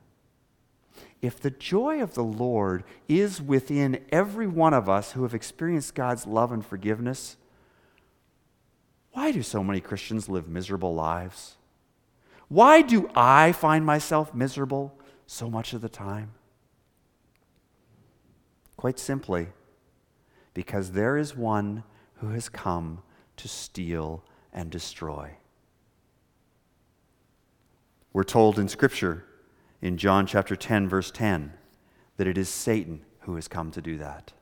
If 1.21 1.41
the 1.41 1.51
joy 1.51 2.03
of 2.03 2.15
the 2.15 2.25
Lord 2.25 2.85
is 3.09 3.41
within 3.41 4.05
every 4.11 4.47
one 4.47 4.75
of 4.75 4.89
us 4.89 5.13
who 5.13 5.23
have 5.23 5.35
experienced 5.35 5.95
God's 5.95 6.27
love 6.27 6.53
and 6.53 6.65
forgiveness, 6.65 7.37
why 9.13 9.33
do 9.33 9.43
so 9.43 9.63
many 9.63 9.81
Christians 9.81 10.29
live 10.29 10.49
miserable 10.49 10.95
lives? 10.95 11.57
Why 12.49 12.83
do 12.83 13.11
I 13.15 13.53
find 13.53 13.85
myself 13.87 14.35
miserable 14.35 14.95
so 15.27 15.49
much 15.49 15.73
of 15.73 15.81
the 15.81 15.89
time? 15.89 16.33
Quite 18.77 18.99
simply, 18.99 19.49
because 20.55 20.91
there 20.91 21.17
is 21.17 21.37
one 21.37 21.85
who 22.17 22.31
has 22.31 22.49
come 22.49 23.03
to 23.37 23.49
steal 23.49 24.23
and 24.53 24.71
destroy. 24.71 25.31
We're 28.13 28.25
told 28.25 28.59
in 28.59 28.69
Scripture, 28.69 29.25
in 29.81 29.97
John 29.97 30.27
chapter 30.27 30.55
10, 30.55 30.89
verse 30.89 31.11
10, 31.11 31.53
that 32.17 32.27
it 32.27 32.37
is 32.37 32.49
Satan 32.49 33.03
who 33.21 33.37
has 33.37 33.49
come 33.49 33.71
to 33.71 33.81
do 33.81 33.99
that. 33.99 34.33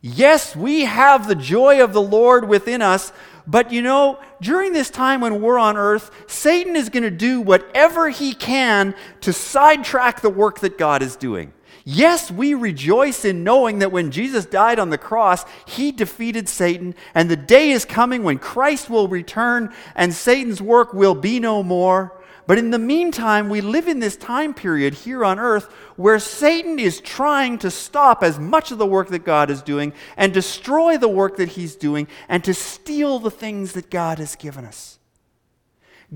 Yes, 0.00 0.54
we 0.54 0.82
have 0.82 1.26
the 1.26 1.34
joy 1.34 1.82
of 1.82 1.94
the 1.94 2.02
Lord 2.02 2.46
within 2.46 2.82
us, 2.82 3.10
but 3.46 3.72
you 3.72 3.80
know, 3.80 4.18
during 4.40 4.74
this 4.74 4.90
time 4.90 5.22
when 5.22 5.40
we're 5.40 5.58
on 5.58 5.78
earth, 5.78 6.10
Satan 6.26 6.76
is 6.76 6.90
going 6.90 7.04
to 7.04 7.10
do 7.10 7.40
whatever 7.40 8.10
he 8.10 8.34
can 8.34 8.94
to 9.22 9.32
sidetrack 9.32 10.20
the 10.20 10.28
work 10.28 10.60
that 10.60 10.76
God 10.76 11.02
is 11.02 11.16
doing. 11.16 11.54
Yes, 11.86 12.30
we 12.30 12.54
rejoice 12.54 13.24
in 13.24 13.44
knowing 13.44 13.78
that 13.80 13.92
when 13.92 14.10
Jesus 14.10 14.46
died 14.46 14.78
on 14.78 14.90
the 14.90 14.98
cross, 14.98 15.44
he 15.66 15.90
defeated 15.90 16.48
Satan, 16.48 16.94
and 17.14 17.30
the 17.30 17.36
day 17.36 17.70
is 17.70 17.84
coming 17.84 18.22
when 18.22 18.38
Christ 18.38 18.88
will 18.88 19.08
return 19.08 19.72
and 19.94 20.12
Satan's 20.12 20.62
work 20.62 20.94
will 20.94 21.14
be 21.14 21.40
no 21.40 21.62
more. 21.62 22.12
But 22.46 22.58
in 22.58 22.70
the 22.70 22.78
meantime, 22.78 23.48
we 23.48 23.60
live 23.62 23.88
in 23.88 24.00
this 24.00 24.16
time 24.16 24.52
period 24.52 24.94
here 24.94 25.24
on 25.24 25.38
earth 25.38 25.72
where 25.96 26.18
Satan 26.18 26.78
is 26.78 27.00
trying 27.00 27.58
to 27.58 27.70
stop 27.70 28.22
as 28.22 28.38
much 28.38 28.70
of 28.70 28.78
the 28.78 28.86
work 28.86 29.08
that 29.08 29.24
God 29.24 29.50
is 29.50 29.62
doing 29.62 29.94
and 30.16 30.34
destroy 30.34 30.98
the 30.98 31.08
work 31.08 31.36
that 31.38 31.50
he's 31.50 31.74
doing 31.74 32.06
and 32.28 32.44
to 32.44 32.52
steal 32.52 33.18
the 33.18 33.30
things 33.30 33.72
that 33.72 33.90
God 33.90 34.18
has 34.18 34.36
given 34.36 34.66
us. 34.66 34.98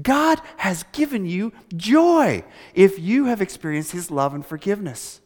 God 0.01 0.41
has 0.59 0.85
given 0.93 1.25
you 1.25 1.53
joy 1.75 2.45
if 2.75 2.99
you 2.99 3.25
have 3.25 3.41
experienced 3.41 3.93
his 3.93 4.11
love 4.11 4.35
and 4.35 4.45
forgiveness. 4.45 5.23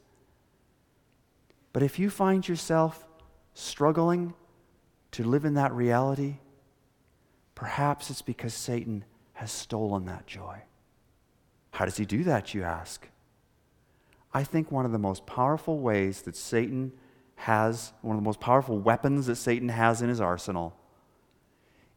But 1.73 1.83
if 1.83 1.99
you 1.99 2.11
find 2.11 2.47
yourself 2.47 3.05
struggling 3.55 4.35
to 5.13 5.25
live 5.25 5.45
in 5.45 5.55
that 5.55 5.73
reality, 5.73 6.37
perhaps 7.57 8.09
it's 8.09 8.23
because 8.23 8.55
Satan 8.55 9.05
has 9.33 9.51
stolen 9.51 10.05
that 10.07 10.27
joy. 10.29 10.63
How 11.73 11.85
does 11.85 11.97
he 11.97 12.05
do 12.05 12.25
that, 12.25 12.55
you 12.55 12.63
ask? 12.63 13.09
I 14.33 14.45
think 14.45 14.71
one 14.71 14.87
of 14.87 14.93
the 14.93 14.99
most 14.99 15.27
powerful 15.27 15.79
ways 15.79 16.23
that 16.23 16.37
Satan 16.37 16.93
has, 17.37 17.93
one 18.03 18.17
of 18.17 18.23
the 18.23 18.25
most 18.25 18.41
powerful 18.41 18.79
weapons 18.79 19.27
that 19.27 19.37
Satan 19.37 19.69
has 19.69 20.01
in 20.01 20.09
his 20.09 20.21
arsenal, 20.21 20.77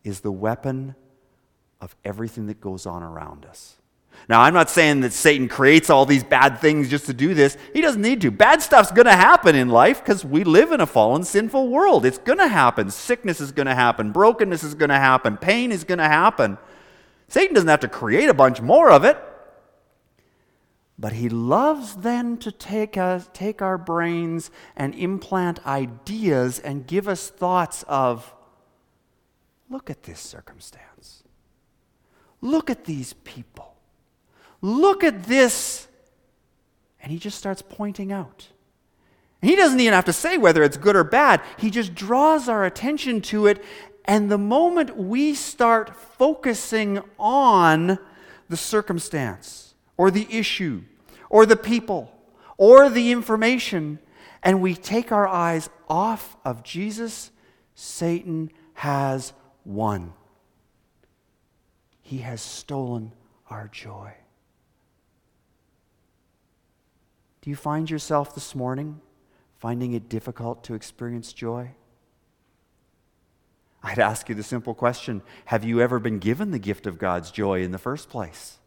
is 0.04 0.22
the 0.22 0.32
weapon 0.32 0.96
of 1.82 1.96
everything 2.04 2.48
that 2.48 2.60
goes 2.60 2.86
on 2.86 3.04
around 3.04 3.46
us. 3.46 3.78
Now, 4.30 4.42
I'm 4.42 4.54
not 4.54 4.70
saying 4.70 5.02
that 5.02 5.12
Satan 5.12 5.50
creates 5.50 5.90
all 5.90 6.06
these 6.06 6.24
bad 6.24 6.60
things 6.60 6.90
just 6.90 7.06
to 7.08 7.14
do 7.14 7.34
this. 7.34 7.58
He 7.74 7.82
doesn't 7.82 8.02
need 8.02 8.22
to. 8.22 8.32
Bad 8.32 8.62
stuff's 8.62 8.92
going 8.92 9.06
to 9.06 9.16
happen 9.16 9.56
in 9.56 9.70
life 9.70 10.00
because 10.00 10.24
we 10.24 10.46
live 10.46 10.72
in 10.72 10.80
a 10.80 10.88
fallen, 10.88 11.24
sinful 11.24 11.68
world. 11.68 12.06
It's 12.06 12.18
going 12.18 12.38
to 12.40 12.48
happen. 12.48 12.90
Sickness 12.90 13.42
is 13.42 13.52
going 13.52 13.68
to 13.68 13.76
happen. 13.76 14.12
Brokenness 14.12 14.64
is 14.64 14.74
going 14.74 14.90
to 14.90 14.96
happen. 14.96 15.36
Pain 15.36 15.72
is 15.72 15.84
going 15.84 15.98
to 15.98 16.08
happen. 16.08 16.58
Satan 17.28 17.54
doesn't 17.54 17.68
have 17.68 17.82
to 17.82 17.90
create 17.90 18.30
a 18.30 18.34
bunch 18.34 18.62
more 18.62 18.90
of 18.90 19.04
it. 19.04 19.18
But 20.98 21.14
he 21.14 21.28
loves 21.28 21.96
then 21.96 22.38
to 22.38 22.52
take, 22.52 22.98
us, 22.98 23.30
take 23.34 23.62
our 23.62 23.78
brains 23.78 24.50
and 24.76 24.96
implant 24.96 25.66
ideas 25.68 26.60
and 26.60 26.88
give 26.88 27.08
us 27.08 27.30
thoughts 27.30 27.84
of, 27.88 28.34
Look 29.70 29.90
at 29.90 30.04
this 30.04 30.20
circumstance. 30.20 31.24
Look 32.42 32.70
at 32.70 32.86
these 32.86 33.14
people. 33.14 33.76
Look 34.62 35.04
at 35.04 35.24
this. 35.24 35.88
And 37.02 37.12
he 37.12 37.18
just 37.18 37.38
starts 37.38 37.62
pointing 37.62 38.12
out. 38.12 38.50
He 39.42 39.56
doesn't 39.56 39.80
even 39.80 39.94
have 39.94 40.06
to 40.06 40.14
say 40.14 40.38
whether 40.38 40.64
it's 40.64 40.78
good 40.78 40.96
or 40.96 41.04
bad. 41.04 41.42
He 41.58 41.70
just 41.70 41.94
draws 41.94 42.48
our 42.48 42.66
attention 42.66 43.22
to 43.22 43.48
it. 43.48 43.64
And 44.06 44.30
the 44.30 44.38
moment 44.38 44.98
we 44.98 45.34
start 45.34 45.96
focusing 45.96 47.02
on 47.18 47.98
the 48.50 48.58
circumstance 48.58 49.65
or 49.98 50.12
the 50.12 50.28
issue 50.30 50.82
or 51.30 51.46
the 51.46 51.56
people 51.56 52.12
or 52.58 52.90
the 52.90 53.12
information, 53.12 54.00
and 54.44 54.62
we 54.62 54.76
take 54.76 55.12
our 55.12 55.28
eyes 55.28 55.70
off 55.90 56.38
of 56.46 56.64
Jesus, 56.64 57.32
Satan 57.74 58.52
has 58.74 59.34
won. 59.66 60.14
He 62.02 62.20
has 62.20 62.42
stolen 62.42 63.12
our 63.50 63.68
joy. 63.68 64.14
Do 67.42 67.50
you 67.50 67.56
find 67.56 67.90
yourself 67.90 68.34
this 68.34 68.56
morning 68.56 69.02
finding 69.60 69.94
it 69.94 70.10
difficult 70.10 70.64
to 70.66 70.74
experience 70.74 71.34
joy? 71.34 71.72
I'd 73.84 74.00
ask 74.00 74.30
you 74.30 74.36
the 74.36 74.44
simple 74.44 74.74
question 74.74 75.22
Have 75.46 75.64
you 75.64 75.80
ever 75.80 76.00
been 76.00 76.20
given 76.20 76.52
the 76.52 76.60
gift 76.60 76.88
of 76.88 76.98
God's 76.98 77.30
joy 77.32 77.62
in 77.62 77.72
the 77.72 77.78
first 77.78 78.10
place? 78.10 78.58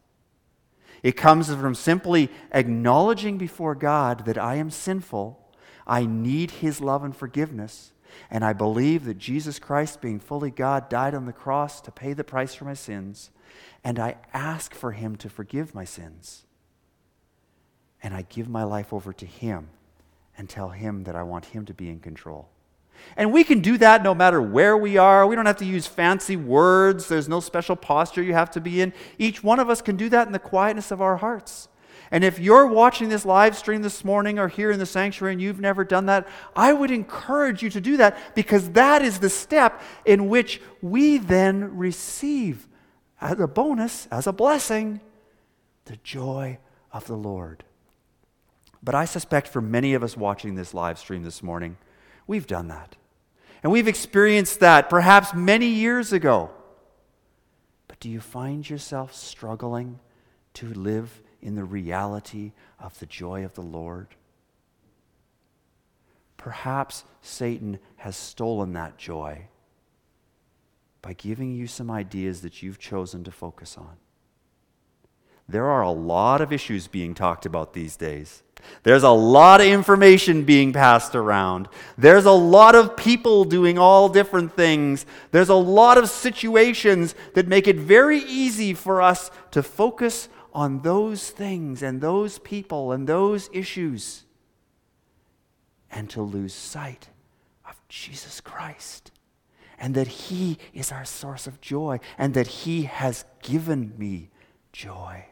It 1.03 1.17
comes 1.17 1.53
from 1.53 1.75
simply 1.75 2.31
acknowledging 2.53 3.39
before 3.39 3.75
God 3.75 4.25
that 4.25 4.39
I 4.39 4.57
am 4.57 4.71
sinful, 4.71 5.39
I 5.87 6.07
need 6.07 6.51
His 6.51 6.81
love 6.81 7.05
and 7.05 7.17
forgiveness, 7.17 7.93
and 8.31 8.45
I 8.45 8.53
believe 8.53 9.05
that 9.05 9.19
Jesus 9.19 9.59
Christ, 9.59 10.01
being 10.01 10.21
fully 10.21 10.51
God, 10.51 10.89
died 10.89 11.15
on 11.15 11.27
the 11.27 11.33
cross 11.33 11.81
to 11.83 11.93
pay 11.93 12.13
the 12.13 12.25
price 12.25 12.55
for 12.55 12.65
my 12.65 12.75
sins, 12.75 13.31
and 13.85 13.99
I 13.99 14.17
ask 14.33 14.75
for 14.75 14.93
Him 14.93 15.17
to 15.17 15.29
forgive 15.29 15.75
my 15.75 15.85
sins. 15.85 16.45
And 18.03 18.15
I 18.15 18.23
give 18.23 18.49
my 18.49 18.65
life 18.65 18.93
over 18.93 19.13
to 19.13 19.27
Him 19.27 19.71
and 20.37 20.49
tell 20.49 20.71
Him 20.71 21.05
that 21.05 21.17
I 21.17 21.23
want 21.23 21.47
Him 21.47 21.65
to 21.67 21.75
be 21.75 21.89
in 21.89 22.01
control. 22.01 22.49
And 23.17 23.33
we 23.33 23.45
can 23.45 23.61
do 23.61 23.79
that 23.79 24.03
no 24.03 24.15
matter 24.15 24.41
where 24.41 24.77
we 24.77 24.97
are. 24.97 25.27
We 25.27 25.35
don't 25.35 25.47
have 25.47 25.57
to 25.59 25.65
use 25.65 25.87
fancy 25.87 26.37
words. 26.37 27.09
There's 27.09 27.29
no 27.29 27.41
special 27.41 27.77
posture 27.77 28.23
you 28.23 28.35
have 28.35 28.51
to 28.53 28.61
be 28.61 28.81
in. 28.81 28.93
Each 29.19 29.43
one 29.43 29.59
of 29.59 29.71
us 29.71 29.83
can 29.83 29.97
do 29.97 30.09
that 30.11 30.27
in 30.27 30.33
the 30.33 30.39
quietness 30.39 30.91
of 30.91 31.03
our 31.03 31.17
hearts. 31.17 31.69
And 32.11 32.25
if 32.25 32.39
you're 32.39 32.67
watching 32.67 33.09
this 33.09 33.27
live 33.27 33.57
stream 33.57 33.83
this 33.83 34.05
morning 34.05 34.39
or 34.39 34.49
here 34.49 34.71
in 34.71 34.79
the 34.79 34.87
sanctuary 34.87 35.33
and 35.33 35.43
you've 35.43 35.61
never 35.61 35.85
done 35.85 36.07
that, 36.07 36.27
I 36.57 36.73
would 36.73 36.91
encourage 36.91 37.63
you 37.63 37.71
to 37.71 37.81
do 37.81 37.99
that 37.99 38.35
because 38.35 38.71
that 38.71 39.03
is 39.03 39.19
the 39.19 39.29
step 39.29 39.83
in 40.05 40.29
which 40.29 40.61
we 40.81 41.19
then 41.19 41.77
receive 41.77 42.67
as 43.21 43.39
a 43.39 43.47
bonus, 43.47 44.07
as 44.11 44.27
a 44.27 44.33
blessing, 44.33 45.01
the 45.85 45.97
joy 45.99 46.59
of 46.93 47.07
the 47.07 47.17
Lord. 47.17 47.65
But 48.83 48.95
I 48.95 49.05
suspect 49.05 49.49
for 49.49 49.61
many 49.61 49.95
of 49.95 50.03
us 50.03 50.17
watching 50.17 50.55
this 50.55 50.73
live 50.73 50.99
stream 50.99 51.25
this 51.25 51.43
morning, 51.43 51.77
We've 52.29 52.47
done 52.47 52.69
that. 52.69 52.95
And 53.65 53.73
we've 53.73 53.89
experienced 53.89 54.61
that 54.61 54.89
perhaps 54.89 55.35
many 55.35 55.67
years 55.67 56.13
ago. 56.13 56.51
But 57.89 57.99
do 57.99 58.09
you 58.09 58.21
find 58.21 58.69
yourself 58.69 59.13
struggling 59.13 59.99
to 60.55 60.73
live 60.73 61.21
in 61.43 61.57
the 61.57 61.65
reality 61.65 62.53
of 62.79 62.97
the 63.01 63.07
joy 63.07 63.45
of 63.45 63.55
the 63.55 63.63
Lord? 63.63 64.09
Perhaps 66.37 67.03
Satan 67.21 67.81
has 67.97 68.17
stolen 68.17 68.75
that 68.75 68.97
joy 68.97 69.49
by 71.03 71.15
giving 71.15 71.53
you 71.53 71.67
some 71.67 71.91
ideas 71.91 72.43
that 72.43 72.63
you've 72.63 72.79
chosen 72.79 73.25
to 73.25 73.33
focus 73.33 73.77
on. 73.77 73.97
There 75.49 75.67
are 75.67 75.83
a 75.83 75.91
lot 75.91 76.41
of 76.41 76.53
issues 76.53 76.87
being 76.87 77.15
talked 77.15 77.47
about 77.47 77.73
these 77.73 77.97
days. 77.97 78.43
There's 78.83 79.03
a 79.03 79.11
lot 79.11 79.61
of 79.61 79.67
information 79.67 80.45
being 80.45 80.73
passed 80.73 81.15
around. 81.15 81.69
There's 81.97 82.27
a 82.27 82.33
lot 82.33 82.75
of 82.75 82.97
people 82.97 83.45
doing 83.45 83.79
all 83.79 84.09
different 84.09 84.55
things. 84.55 85.07
There's 85.31 85.49
a 85.49 85.55
lot 85.55 85.97
of 85.97 86.11
situations 86.11 87.15
that 87.35 87.49
make 87.49 87.67
it 87.67 87.77
very 87.77 88.19
easy 88.19 88.75
for 88.75 89.01
us 89.01 89.31
to 89.53 89.63
focus 89.63 90.29
on 90.53 90.83
those 90.83 91.31
things 91.31 91.83
and 91.83 92.01
those 92.01 92.39
people 92.41 92.93
and 92.93 93.07
those 93.07 93.49
issues 93.53 94.25
and 95.91 96.11
to 96.11 96.21
lose 96.21 96.53
sight 96.53 97.09
of 97.67 97.81
Jesus 97.89 98.41
Christ 98.41 99.13
and 99.79 99.95
that 99.95 100.09
He 100.09 100.59
is 100.75 100.91
our 100.91 101.05
source 101.05 101.47
of 101.47 101.61
joy 101.61 102.01
and 102.19 102.35
that 102.35 102.49
He 102.49 102.83
has 102.83 103.25
given 103.43 103.95
me 103.97 104.31
joy. 104.73 105.25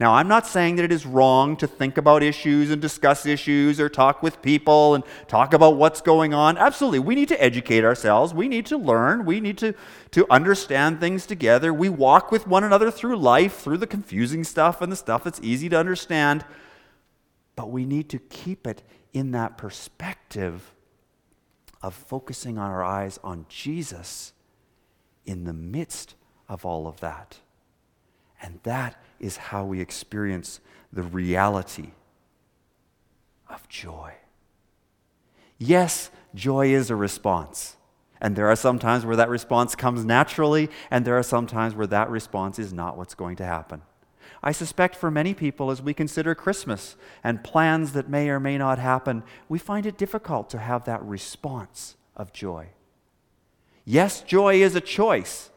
Now, 0.00 0.14
I'm 0.14 0.28
not 0.28 0.46
saying 0.46 0.76
that 0.76 0.86
it 0.86 0.92
is 0.92 1.04
wrong 1.04 1.58
to 1.58 1.66
think 1.66 1.98
about 1.98 2.22
issues 2.22 2.70
and 2.70 2.80
discuss 2.80 3.26
issues 3.26 3.78
or 3.78 3.90
talk 3.90 4.22
with 4.22 4.40
people 4.40 4.94
and 4.94 5.04
talk 5.28 5.52
about 5.52 5.76
what's 5.76 6.00
going 6.00 6.32
on. 6.32 6.56
Absolutely. 6.56 7.00
We 7.00 7.14
need 7.14 7.28
to 7.28 7.42
educate 7.42 7.84
ourselves. 7.84 8.32
We 8.32 8.48
need 8.48 8.64
to 8.66 8.78
learn. 8.78 9.26
We 9.26 9.40
need 9.40 9.58
to, 9.58 9.74
to 10.12 10.26
understand 10.30 11.00
things 11.00 11.26
together. 11.26 11.74
We 11.74 11.90
walk 11.90 12.32
with 12.32 12.46
one 12.46 12.64
another 12.64 12.90
through 12.90 13.16
life, 13.18 13.58
through 13.58 13.76
the 13.76 13.86
confusing 13.86 14.42
stuff 14.42 14.80
and 14.80 14.90
the 14.90 14.96
stuff 14.96 15.22
that's 15.22 15.40
easy 15.42 15.68
to 15.68 15.78
understand. 15.78 16.46
But 17.54 17.70
we 17.70 17.84
need 17.84 18.08
to 18.08 18.18
keep 18.18 18.66
it 18.66 18.82
in 19.12 19.32
that 19.32 19.58
perspective 19.58 20.74
of 21.82 21.92
focusing 21.92 22.56
our 22.56 22.82
eyes 22.82 23.18
on 23.22 23.44
Jesus 23.50 24.32
in 25.26 25.44
the 25.44 25.52
midst 25.52 26.14
of 26.48 26.64
all 26.64 26.86
of 26.86 27.00
that. 27.00 27.40
And 28.42 28.60
that 28.62 29.00
is 29.18 29.36
how 29.36 29.64
we 29.64 29.80
experience 29.80 30.60
the 30.92 31.02
reality 31.02 31.90
of 33.48 33.68
joy. 33.68 34.14
Yes, 35.58 36.10
joy 36.34 36.68
is 36.68 36.90
a 36.90 36.96
response. 36.96 37.76
And 38.20 38.36
there 38.36 38.48
are 38.48 38.56
some 38.56 38.78
times 38.78 39.06
where 39.06 39.16
that 39.16 39.28
response 39.28 39.74
comes 39.74 40.04
naturally, 40.04 40.68
and 40.90 41.04
there 41.04 41.18
are 41.18 41.22
some 41.22 41.46
times 41.46 41.74
where 41.74 41.86
that 41.86 42.10
response 42.10 42.58
is 42.58 42.72
not 42.72 42.96
what's 42.96 43.14
going 43.14 43.36
to 43.36 43.44
happen. 43.44 43.82
I 44.42 44.52
suspect 44.52 44.96
for 44.96 45.10
many 45.10 45.34
people, 45.34 45.70
as 45.70 45.82
we 45.82 45.92
consider 45.92 46.34
Christmas 46.34 46.96
and 47.22 47.44
plans 47.44 47.92
that 47.92 48.08
may 48.08 48.30
or 48.30 48.40
may 48.40 48.56
not 48.56 48.78
happen, 48.78 49.22
we 49.48 49.58
find 49.58 49.84
it 49.84 49.98
difficult 49.98 50.48
to 50.50 50.58
have 50.58 50.84
that 50.84 51.02
response 51.02 51.96
of 52.16 52.32
joy. 52.32 52.68
Yes, 53.84 54.22
joy 54.22 54.62
is 54.62 54.74
a 54.74 54.80
choice. 54.80 55.50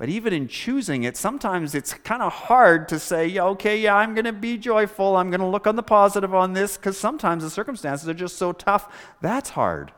But 0.00 0.08
even 0.08 0.32
in 0.32 0.48
choosing 0.48 1.02
it, 1.02 1.14
sometimes 1.18 1.74
it's 1.74 1.92
kind 1.92 2.22
of 2.22 2.32
hard 2.32 2.88
to 2.88 2.98
say, 2.98 3.26
yeah, 3.26 3.44
okay, 3.48 3.78
yeah, 3.78 3.96
I'm 3.96 4.14
going 4.14 4.24
to 4.24 4.32
be 4.32 4.56
joyful. 4.56 5.14
I'm 5.14 5.28
going 5.28 5.42
to 5.42 5.46
look 5.46 5.66
on 5.66 5.76
the 5.76 5.82
positive 5.82 6.34
on 6.34 6.54
this 6.54 6.78
because 6.78 6.96
sometimes 6.96 7.42
the 7.42 7.50
circumstances 7.50 8.08
are 8.08 8.14
just 8.14 8.38
so 8.38 8.52
tough. 8.52 8.90
That's 9.20 9.50
hard. 9.50 9.92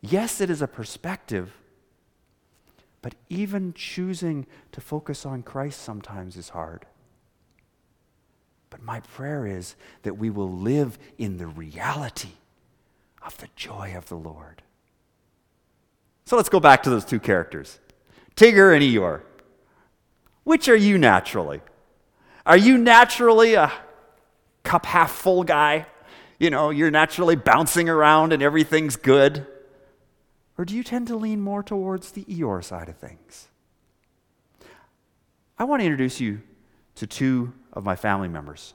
Yes, 0.00 0.40
it 0.40 0.48
is 0.48 0.62
a 0.62 0.66
perspective. 0.66 1.52
But 3.02 3.14
even 3.28 3.74
choosing 3.74 4.46
to 4.72 4.80
focus 4.80 5.26
on 5.26 5.42
Christ 5.42 5.82
sometimes 5.82 6.38
is 6.38 6.48
hard. 6.48 6.86
But 8.70 8.82
my 8.82 9.00
prayer 9.00 9.46
is 9.46 9.76
that 10.02 10.16
we 10.16 10.30
will 10.30 10.50
live 10.50 10.98
in 11.18 11.36
the 11.36 11.46
reality 11.46 12.36
of 13.20 13.36
the 13.36 13.48
joy 13.54 13.92
of 13.94 14.08
the 14.08 14.16
Lord. 14.16 14.62
So 16.24 16.36
let's 16.36 16.48
go 16.48 16.58
back 16.58 16.82
to 16.84 16.88
those 16.88 17.04
two 17.04 17.20
characters. 17.20 17.80
Tigger 18.36 18.74
and 18.74 18.82
Eeyore. 18.82 19.22
Which 20.44 20.68
are 20.68 20.76
you 20.76 20.98
naturally? 20.98 21.62
Are 22.44 22.56
you 22.56 22.78
naturally 22.78 23.54
a 23.54 23.72
cup 24.62 24.86
half 24.86 25.10
full 25.10 25.42
guy? 25.42 25.86
You 26.38 26.50
know, 26.50 26.70
you're 26.70 26.90
naturally 26.90 27.34
bouncing 27.34 27.88
around 27.88 28.32
and 28.32 28.42
everything's 28.42 28.96
good? 28.96 29.46
Or 30.58 30.64
do 30.64 30.76
you 30.76 30.84
tend 30.84 31.06
to 31.08 31.16
lean 31.16 31.40
more 31.40 31.62
towards 31.62 32.12
the 32.12 32.24
Eeyore 32.24 32.62
side 32.62 32.88
of 32.88 32.96
things? 32.96 33.48
I 35.58 35.64
want 35.64 35.80
to 35.80 35.86
introduce 35.86 36.20
you 36.20 36.42
to 36.96 37.06
two 37.06 37.52
of 37.72 37.84
my 37.84 37.96
family 37.96 38.28
members. 38.28 38.74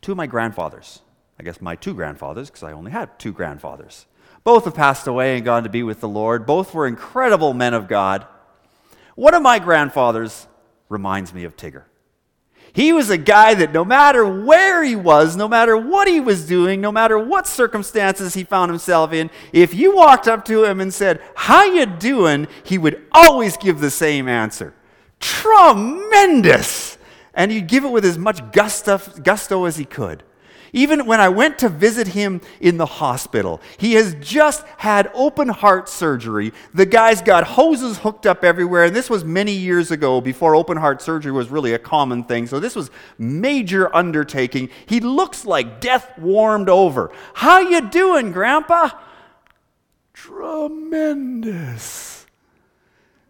Two 0.00 0.12
of 0.12 0.16
my 0.16 0.26
grandfathers. 0.26 1.02
I 1.38 1.42
guess 1.42 1.60
my 1.60 1.76
two 1.76 1.94
grandfathers, 1.94 2.50
because 2.50 2.62
I 2.62 2.72
only 2.72 2.90
had 2.90 3.18
two 3.18 3.32
grandfathers. 3.32 4.06
Both 4.48 4.64
have 4.64 4.74
passed 4.74 5.06
away 5.06 5.36
and 5.36 5.44
gone 5.44 5.64
to 5.64 5.68
be 5.68 5.82
with 5.82 6.00
the 6.00 6.08
Lord. 6.08 6.46
Both 6.46 6.72
were 6.72 6.86
incredible 6.86 7.52
men 7.52 7.74
of 7.74 7.86
God. 7.86 8.26
One 9.14 9.34
of 9.34 9.42
my 9.42 9.58
grandfathers 9.58 10.46
reminds 10.88 11.34
me 11.34 11.44
of 11.44 11.54
Tigger. 11.54 11.82
He 12.72 12.94
was 12.94 13.10
a 13.10 13.18
guy 13.18 13.52
that 13.52 13.74
no 13.74 13.84
matter 13.84 14.24
where 14.24 14.82
he 14.82 14.96
was, 14.96 15.36
no 15.36 15.48
matter 15.48 15.76
what 15.76 16.08
he 16.08 16.18
was 16.18 16.46
doing, 16.46 16.80
no 16.80 16.90
matter 16.90 17.18
what 17.18 17.46
circumstances 17.46 18.32
he 18.32 18.42
found 18.42 18.70
himself 18.70 19.12
in, 19.12 19.28
if 19.52 19.74
you 19.74 19.94
walked 19.94 20.26
up 20.26 20.46
to 20.46 20.64
him 20.64 20.80
and 20.80 20.94
said, 20.94 21.20
"How 21.34 21.64
you 21.64 21.84
doing?" 21.84 22.48
he 22.64 22.78
would 22.78 23.04
always 23.12 23.58
give 23.58 23.80
the 23.80 23.90
same 23.90 24.30
answer. 24.30 24.72
Tremendous. 25.20 26.96
And 27.34 27.52
he'd 27.52 27.68
give 27.68 27.84
it 27.84 27.90
with 27.90 28.06
as 28.06 28.16
much 28.16 28.40
gusto, 28.52 28.98
gusto 29.22 29.66
as 29.66 29.76
he 29.76 29.84
could. 29.84 30.22
Even 30.72 31.06
when 31.06 31.20
I 31.20 31.28
went 31.28 31.58
to 31.60 31.68
visit 31.68 32.08
him 32.08 32.40
in 32.60 32.76
the 32.76 32.86
hospital, 32.86 33.60
he 33.76 33.94
has 33.94 34.14
just 34.20 34.64
had 34.78 35.10
open 35.14 35.48
heart 35.48 35.88
surgery. 35.88 36.52
The 36.74 36.86
guy's 36.86 37.22
got 37.22 37.44
hoses 37.44 37.98
hooked 37.98 38.26
up 38.26 38.44
everywhere, 38.44 38.84
and 38.84 38.94
this 38.94 39.08
was 39.08 39.24
many 39.24 39.52
years 39.52 39.90
ago 39.90 40.20
before 40.20 40.54
open 40.54 40.76
heart 40.76 41.02
surgery 41.02 41.32
was 41.32 41.48
really 41.48 41.72
a 41.72 41.78
common 41.78 42.24
thing. 42.24 42.46
So 42.46 42.60
this 42.60 42.76
was 42.76 42.90
major 43.16 43.94
undertaking. 43.94 44.70
He 44.86 45.00
looks 45.00 45.44
like 45.44 45.80
death 45.80 46.18
warmed 46.18 46.68
over. 46.68 47.10
How 47.34 47.60
you 47.60 47.88
doing, 47.88 48.32
grandpa? 48.32 48.90
Tremendous. 50.12 52.26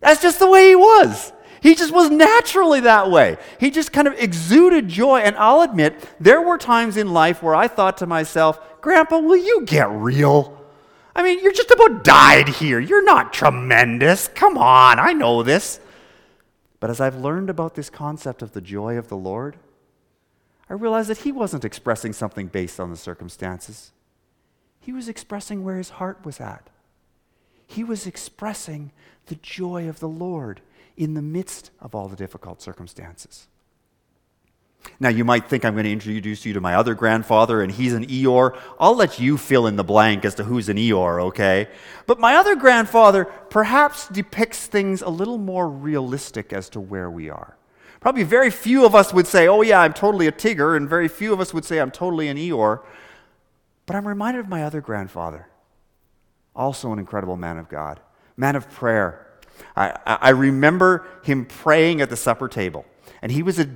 That's 0.01 0.23
just 0.23 0.39
the 0.39 0.49
way 0.49 0.69
he 0.69 0.77
was. 0.77 1.33
He 1.61 1.75
just 1.75 1.93
was 1.93 2.11
naturally 2.11 2.81
that 2.81 3.11
way. 3.11 3.37
He 3.59 3.71
just 3.71 3.93
kind 3.93 4.07
of 4.07 4.15
exuded 4.15 4.89
joy. 4.89 5.21
And 5.21 5.37
I'll 5.37 5.63
admit, 5.63 6.09
there 6.21 6.41
were 6.41 6.59
times 6.59 6.97
in 6.97 7.13
life 7.13 7.43
where 7.43 7.55
I 7.55 7.69
thought 7.69 7.99
to 7.99 8.07
myself, 8.07 8.61
Grandpa, 8.81 9.19
will 9.19 9.37
you 9.37 9.65
get 9.65 9.91
real? 9.91 10.57
I 11.15 11.23
mean, 11.23 11.43
you're 11.43 11.53
just 11.53 11.71
about 11.71 12.05
died 12.05 12.49
here. 12.49 12.79
You're 12.79 13.05
not 13.05 13.33
tremendous. 13.33 14.29
Come 14.29 14.57
on, 14.57 14.99
I 14.99 15.13
know 15.13 15.43
this. 15.43 15.81
But 16.81 16.91
as 16.91 17.01
I've 17.01 17.17
learned 17.17 17.51
about 17.51 17.75
this 17.75 17.91
concept 17.91 18.41
of 18.41 18.53
the 18.53 18.61
joy 18.61 18.97
of 18.97 19.09
the 19.09 19.17
Lord, 19.17 19.57
I 20.71 20.75
realized 20.75 21.09
that 21.09 21.19
he 21.19 21.33
wasn't 21.33 21.65
expressing 21.65 22.13
something 22.13 22.47
based 22.47 22.79
on 22.79 22.91
the 22.91 22.97
circumstances. 22.97 23.91
He 24.79 24.93
was 24.93 25.09
expressing 25.09 25.65
where 25.65 25.77
his 25.77 25.91
heart 25.91 26.25
was 26.25 26.41
at. 26.41 26.71
He 27.67 27.83
was 27.83 28.07
expressing 28.07 28.93
the 29.27 29.35
joy 29.37 29.89
of 29.89 29.99
the 29.99 30.09
Lord 30.09 30.61
in 30.99 31.15
the 31.15 31.23
midst 31.23 31.71
of 31.81 31.95
all 31.95 32.09
the 32.09 32.17
difficult 32.17 32.61
circumstances. 32.61 33.47
Now, 35.01 35.09
you 35.09 35.25
might 35.25 35.49
think 35.49 35.65
I'm 35.65 35.75
going 35.75 35.85
to 35.85 35.93
introduce 35.93 36.45
you 36.45 36.53
to 36.55 36.61
my 36.61 36.75
other 36.75 36.95
grandfather, 36.95 37.63
and 37.63 37.71
he's 37.71 37.93
an 37.93 38.07
Eeyore. 38.07 38.59
I'll 38.81 38.97
let 38.97 39.21
you 39.21 39.39
fill 39.39 39.67
in 39.67 39.77
the 39.77 39.85
blank 39.85 40.25
as 40.25 40.35
to 40.37 40.45
who's 40.45 40.69
an 40.69 40.77
Eeyore, 40.77 41.23
okay? 41.27 41.69
But 42.07 42.19
my 42.19 42.35
other 42.35 42.57
grandfather 42.57 43.25
perhaps 43.25 44.09
depicts 44.09 44.67
things 44.67 45.01
a 45.03 45.09
little 45.09 45.39
more 45.39 45.69
realistic 45.69 46.53
as 46.53 46.69
to 46.71 46.81
where 46.81 47.11
we 47.11 47.31
are. 47.31 47.57
Probably 48.01 48.25
very 48.25 48.51
few 48.51 48.85
of 48.85 48.95
us 48.95 49.13
would 49.13 49.27
say, 49.27 49.47
oh, 49.47 49.63
yeah, 49.63 49.81
I'm 49.81 49.93
totally 49.93 50.27
a 50.27 50.33
Tigger, 50.33 50.77
and 50.77 50.89
very 50.89 51.09
few 51.09 51.33
of 51.33 51.41
us 51.41 51.55
would 51.55 51.65
say 51.65 51.81
I'm 51.81 51.93
totally 51.93 52.29
an 52.29 52.37
Eeyore. 52.37 52.83
But 53.87 53.97
I'm 53.97 54.07
reminded 54.07 54.41
of 54.41 54.49
my 54.49 54.65
other 54.65 54.81
grandfather, 54.81 55.49
also 56.57 56.93
an 56.93 56.99
incredible 56.99 57.37
man 57.37 57.59
of 57.59 57.69
God, 57.69 58.01
man 58.37 58.57
of 58.57 58.69
prayer, 58.71 59.28
I, 59.79 60.19
I 60.21 60.31
remember 60.31 61.07
him 61.23 61.47
praying 61.47 62.01
at 62.01 62.11
the 62.11 62.17
supper 62.17 62.49
table, 62.49 62.85
and 63.23 63.31
he 63.31 63.43
was 63.43 63.59
a 63.59 63.69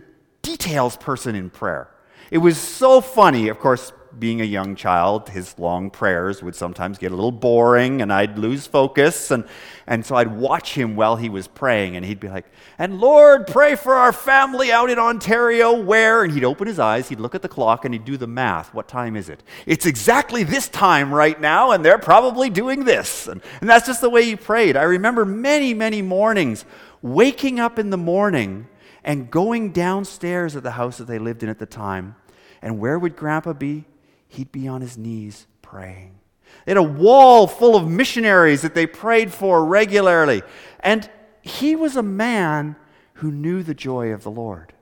details 0.43 0.97
person 0.97 1.37
in 1.37 1.49
prayer. 1.49 1.89
It 2.31 2.39
was 2.39 2.59
so 2.59 3.01
funny. 3.01 3.49
Of 3.49 3.59
course, 3.61 3.93
being 4.19 4.41
a 4.41 4.45
young 4.45 4.77
child, 4.77 5.29
his 5.29 5.59
long 5.59 5.91
prayers 5.91 6.43
would 6.43 6.55
sometimes 6.55 6.99
get 6.99 7.13
a 7.13 7.15
little 7.15 7.33
boring 7.33 8.03
and 8.03 8.13
I'd 8.13 8.39
lose 8.39 8.67
focus. 8.67 9.31
And, 9.31 9.45
and 9.87 10.05
so 10.05 10.17
I'd 10.17 10.37
watch 10.37 10.75
him 10.75 10.97
while 10.97 11.17
he 11.17 11.29
was 11.29 11.49
praying 11.49 11.97
and 11.97 12.05
he'd 12.05 12.21
be 12.21 12.29
like, 12.29 12.47
And 12.79 13.01
Lord, 13.01 13.47
pray 13.47 13.75
for 13.75 13.95
our 13.95 14.13
family 14.13 14.71
out 14.73 14.91
in 14.91 14.99
Ontario 14.99 15.73
where? 15.73 16.25
And 16.25 16.33
he'd 16.33 16.45
open 16.45 16.67
his 16.67 16.79
eyes, 16.79 17.09
he'd 17.09 17.21
look 17.21 17.35
at 17.35 17.43
the 17.43 17.49
clock, 17.49 17.85
and 17.85 17.95
he'd 17.95 18.05
do 18.05 18.17
the 18.17 18.27
math. 18.27 18.73
What 18.75 18.89
time 18.89 19.17
is 19.17 19.29
it? 19.29 19.43
It's 19.67 19.87
exactly 19.87 20.45
this 20.45 20.69
time 20.69 21.13
right 21.13 21.41
now, 21.41 21.73
and 21.73 21.85
they're 21.85 21.99
probably 21.99 22.51
doing 22.51 22.85
this. 22.85 23.29
And, 23.29 23.41
and 23.61 23.69
that's 23.69 23.87
just 23.87 24.01
the 24.01 24.11
way 24.11 24.25
he 24.25 24.37
prayed. 24.37 24.77
I 24.77 24.83
remember 24.83 25.25
many, 25.25 25.75
many 25.75 26.03
mornings 26.03 26.65
waking 27.03 27.59
up 27.61 27.79
in 27.79 27.91
the 27.91 27.97
morning 27.97 28.69
and 29.05 29.31
going 29.31 29.73
downstairs 29.73 30.55
at 30.57 30.63
the 30.63 30.73
house 30.73 30.99
that 30.99 31.07
they 31.07 31.19
lived 31.19 31.43
in 31.43 31.49
at 31.49 31.59
the 31.59 31.67
time. 31.67 32.15
And 32.61 32.79
where 32.79 32.99
would 32.99 33.17
Grandpa 33.17 33.53
be? 33.53 33.85
He'd 34.33 34.53
be 34.53 34.67
on 34.67 34.81
his 34.81 34.97
knees 34.97 35.47
praying. 35.61 36.19
They 36.65 36.71
had 36.71 36.79
a 36.79 36.83
wall 36.83 37.47
full 37.47 37.77
of 37.77 37.89
missionaries 37.89 38.63
that 38.63 38.75
they 38.75 38.87
prayed 38.87 39.33
for 39.33 39.65
regularly. 39.65 40.43
And 40.81 41.09
he 41.43 41.77
was 41.77 41.97
a 41.97 42.03
man 42.03 42.77
who 43.15 43.31
knew 43.31 43.63
the 43.63 43.75
joy 43.75 44.13
of 44.13 44.23
the 44.23 44.31
Lord. 44.31 44.73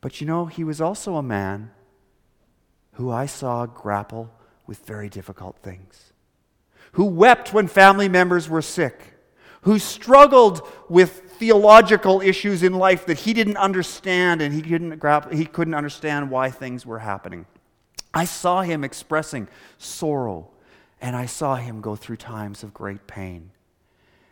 But 0.00 0.20
you 0.20 0.26
know, 0.26 0.46
he 0.46 0.64
was 0.64 0.80
also 0.80 1.16
a 1.16 1.22
man 1.22 1.70
who 2.92 3.10
I 3.10 3.26
saw 3.26 3.66
grapple 3.66 4.30
with 4.66 4.78
very 4.86 5.08
difficult 5.08 5.58
things, 5.58 6.12
who 6.92 7.04
wept 7.04 7.52
when 7.52 7.68
family 7.68 8.08
members 8.08 8.48
were 8.48 8.62
sick, 8.62 9.14
who 9.62 9.78
struggled 9.78 10.66
with 10.88 11.32
theological 11.38 12.20
issues 12.20 12.62
in 12.62 12.72
life 12.72 13.04
that 13.06 13.18
he 13.18 13.34
didn't 13.34 13.56
understand 13.56 14.40
and 14.40 14.54
he 14.54 14.62
couldn't, 14.62 14.98
grapple, 14.98 15.36
he 15.36 15.44
couldn't 15.44 15.74
understand 15.74 16.30
why 16.30 16.50
things 16.50 16.86
were 16.86 17.00
happening. 17.00 17.44
I 18.16 18.24
saw 18.24 18.62
him 18.62 18.82
expressing 18.82 19.46
sorrow, 19.76 20.48
and 21.02 21.14
I 21.14 21.26
saw 21.26 21.56
him 21.56 21.82
go 21.82 21.96
through 21.96 22.16
times 22.16 22.62
of 22.62 22.72
great 22.72 23.06
pain. 23.06 23.50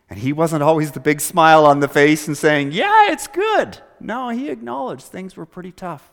And 0.09 0.19
he 0.19 0.33
wasn't 0.33 0.63
always 0.63 0.93
the 0.93 1.01
big 1.01 1.21
smile 1.21 1.67
on 1.67 1.81
the 1.81 1.89
face 1.89 2.27
and 2.27 2.35
saying, 2.35 2.73
Yeah, 2.73 3.13
it's 3.13 3.27
good. 3.27 3.79
No, 4.01 4.31
he 4.31 4.49
acknowledged 4.49 5.05
things 5.05 5.37
were 5.37 5.45
pretty 5.45 5.71
tough. 5.71 6.11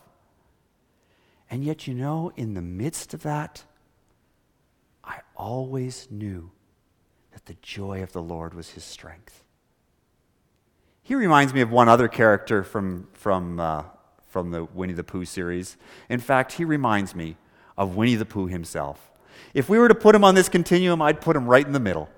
And 1.50 1.64
yet, 1.64 1.88
you 1.88 1.94
know, 1.94 2.34
in 2.36 2.56
the 2.56 2.62
midst 2.62 3.14
of 3.14 3.24
that, 3.24 3.64
I 5.02 5.20
always 5.38 6.10
knew 6.12 6.52
that 7.32 7.46
the 7.46 7.56
joy 7.62 8.04
of 8.04 8.12
the 8.12 8.22
Lord 8.22 8.54
was 8.54 8.72
his 8.72 8.84
strength. 8.84 9.46
He 11.04 11.16
reminds 11.16 11.54
me 11.54 11.62
of 11.62 11.72
one 11.72 11.88
other 11.88 12.10
character 12.10 12.64
from, 12.66 13.08
from, 13.14 13.62
uh, 13.62 13.84
from 14.28 14.52
the 14.52 14.66
Winnie 14.66 14.92
the 14.92 15.06
Pooh 15.06 15.24
series. 15.24 15.78
In 16.10 16.20
fact, 16.20 16.52
he 16.54 16.66
reminds 16.66 17.16
me 17.16 17.38
of 17.82 17.96
Winnie 17.96 18.14
the 18.14 18.26
Pooh 18.26 18.46
himself. 18.46 19.12
If 19.56 19.68
we 19.68 19.80
were 19.80 19.88
to 19.88 19.96
put 19.96 20.14
him 20.14 20.24
on 20.24 20.36
this 20.36 20.50
continuum, 20.50 21.02
I'd 21.02 21.20
put 21.20 21.36
him 21.36 21.48
right 21.48 21.66
in 21.66 21.74
the 21.74 21.80
middle. 21.80 22.10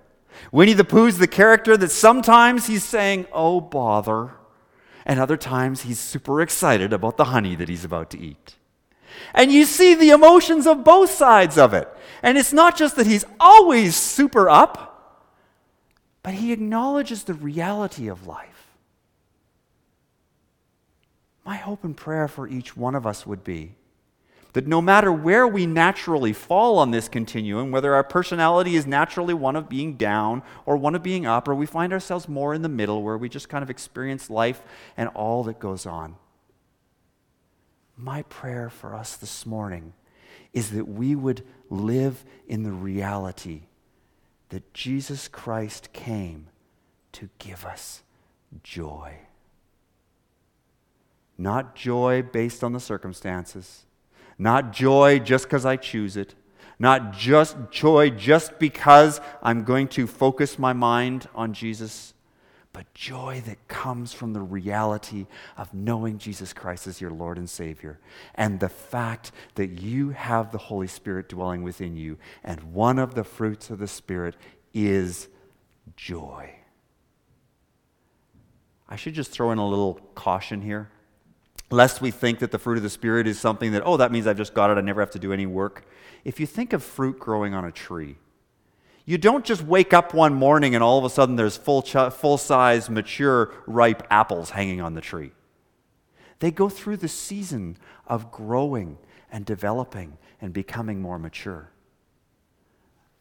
Winnie 0.51 0.73
the 0.73 0.83
Pooh's 0.83 1.19
the 1.19 1.27
character 1.27 1.77
that 1.77 1.89
sometimes 1.89 2.67
he's 2.67 2.83
saying, 2.83 3.27
oh, 3.31 3.61
bother, 3.61 4.31
and 5.05 5.21
other 5.21 5.37
times 5.37 5.83
he's 5.83 5.99
super 5.99 6.41
excited 6.41 6.91
about 6.91 7.15
the 7.15 7.25
honey 7.25 7.55
that 7.55 7.69
he's 7.69 7.85
about 7.85 8.09
to 8.09 8.19
eat. 8.19 8.55
And 9.33 9.53
you 9.53 9.63
see 9.63 9.95
the 9.95 10.09
emotions 10.09 10.67
of 10.67 10.83
both 10.83 11.09
sides 11.09 11.57
of 11.57 11.73
it. 11.73 11.87
And 12.21 12.37
it's 12.37 12.51
not 12.51 12.75
just 12.75 12.97
that 12.97 13.07
he's 13.07 13.23
always 13.39 13.95
super 13.95 14.49
up, 14.49 15.31
but 16.23 16.33
he 16.33 16.51
acknowledges 16.51 17.23
the 17.23 17.35
reality 17.35 18.09
of 18.09 18.27
life. 18.27 18.67
My 21.45 21.55
hope 21.55 21.85
and 21.85 21.95
prayer 21.95 22.27
for 22.27 22.49
each 22.49 22.75
one 22.75 22.95
of 22.95 23.07
us 23.07 23.25
would 23.25 23.45
be 23.45 23.75
that 24.53 24.67
no 24.67 24.81
matter 24.81 25.11
where 25.11 25.47
we 25.47 25.65
naturally 25.65 26.31
fall 26.31 26.77
on 26.77 26.91
this 26.91 27.09
continuum, 27.09 27.71
whether 27.71 27.95
our 27.95 28.03
personality 28.03 28.75
is 28.75 28.85
naturally 28.85 29.33
one 29.33 29.55
of 29.55 29.67
being 29.67 29.95
down 29.95 30.43
or 30.65 30.77
one 30.77 30.93
of 30.93 31.01
being 31.01 31.25
up, 31.25 31.47
or 31.47 31.55
we 31.55 31.65
find 31.65 31.91
ourselves 31.91 32.29
more 32.29 32.53
in 32.53 32.61
the 32.61 32.69
middle 32.69 33.01
where 33.01 33.17
we 33.17 33.27
just 33.27 33.49
kind 33.49 33.63
of 33.63 33.69
experience 33.69 34.29
life 34.29 34.61
and 34.95 35.09
all 35.09 35.43
that 35.43 35.59
goes 35.59 35.85
on. 35.87 36.15
My 37.97 38.21
prayer 38.23 38.69
for 38.69 38.95
us 38.95 39.15
this 39.15 39.45
morning 39.45 39.93
is 40.53 40.71
that 40.71 40.87
we 40.87 41.15
would 41.15 41.43
live 41.71 42.23
in 42.47 42.61
the 42.61 42.71
reality 42.71 43.61
that 44.49 44.71
Jesus 44.73 45.27
Christ 45.27 45.91
came 45.93 46.47
to 47.13 47.29
give 47.39 47.65
us 47.65 48.03
joy. 48.63 49.17
Not 51.39 51.75
joy 51.75 52.21
based 52.21 52.63
on 52.63 52.73
the 52.73 52.79
circumstances 52.79 53.85
not 54.37 54.73
joy 54.73 55.19
just 55.19 55.45
because 55.45 55.65
I 55.65 55.77
choose 55.77 56.17
it. 56.17 56.35
Not 56.79 57.13
just 57.13 57.55
joy 57.71 58.09
just 58.09 58.59
because 58.59 59.21
I'm 59.41 59.63
going 59.63 59.87
to 59.89 60.07
focus 60.07 60.57
my 60.59 60.73
mind 60.73 61.29
on 61.35 61.53
Jesus, 61.53 62.13
but 62.73 62.91
joy 62.93 63.41
that 63.45 63.67
comes 63.67 64.11
from 64.11 64.33
the 64.33 64.41
reality 64.41 65.27
of 65.55 65.73
knowing 65.73 66.17
Jesus 66.17 66.51
Christ 66.51 66.87
as 66.87 66.99
your 66.99 67.11
Lord 67.11 67.37
and 67.37 67.49
Savior 67.49 67.99
and 68.33 68.59
the 68.59 68.69
fact 68.69 69.31
that 69.55 69.81
you 69.81 70.09
have 70.09 70.51
the 70.51 70.57
Holy 70.57 70.87
Spirit 70.87 71.29
dwelling 71.29 71.61
within 71.61 71.95
you. 71.95 72.17
And 72.43 72.73
one 72.73 72.97
of 72.97 73.13
the 73.13 73.23
fruits 73.23 73.69
of 73.69 73.77
the 73.77 73.87
Spirit 73.87 74.35
is 74.73 75.27
joy. 75.95 76.55
I 78.89 78.95
should 78.95 79.13
just 79.13 79.31
throw 79.31 79.51
in 79.51 79.59
a 79.59 79.67
little 79.67 79.95
caution 80.15 80.61
here 80.61 80.89
lest 81.73 82.01
we 82.01 82.11
think 82.11 82.39
that 82.39 82.51
the 82.51 82.59
fruit 82.59 82.77
of 82.77 82.83
the 82.83 82.89
Spirit 82.89 83.27
is 83.27 83.39
something 83.39 83.71
that, 83.71 83.83
oh, 83.85 83.97
that 83.97 84.11
means 84.11 84.27
I've 84.27 84.37
just 84.37 84.53
got 84.53 84.69
it, 84.69 84.77
I 84.77 84.81
never 84.81 85.01
have 85.01 85.11
to 85.11 85.19
do 85.19 85.33
any 85.33 85.45
work. 85.45 85.85
If 86.23 86.39
you 86.39 86.45
think 86.45 86.71
of 86.73 86.83
fruit 86.83 87.19
growing 87.19 87.53
on 87.53 87.65
a 87.65 87.71
tree, 87.71 88.17
you 89.05 89.17
don't 89.17 89.43
just 89.43 89.63
wake 89.63 89.93
up 89.93 90.13
one 90.13 90.33
morning 90.33 90.75
and 90.75 90.83
all 90.83 90.97
of 90.97 91.03
a 91.03 91.09
sudden 91.09 91.35
there's 91.35 91.57
full, 91.57 91.81
ch- 91.81 92.13
full 92.13 92.37
size, 92.37 92.89
mature, 92.89 93.51
ripe 93.67 94.07
apples 94.09 94.51
hanging 94.51 94.79
on 94.79 94.93
the 94.93 95.01
tree. 95.01 95.31
They 96.39 96.51
go 96.51 96.69
through 96.69 96.97
the 96.97 97.07
season 97.07 97.77
of 98.07 98.31
growing 98.31 98.97
and 99.31 99.45
developing 99.45 100.17
and 100.39 100.53
becoming 100.53 101.01
more 101.01 101.19
mature. 101.19 101.71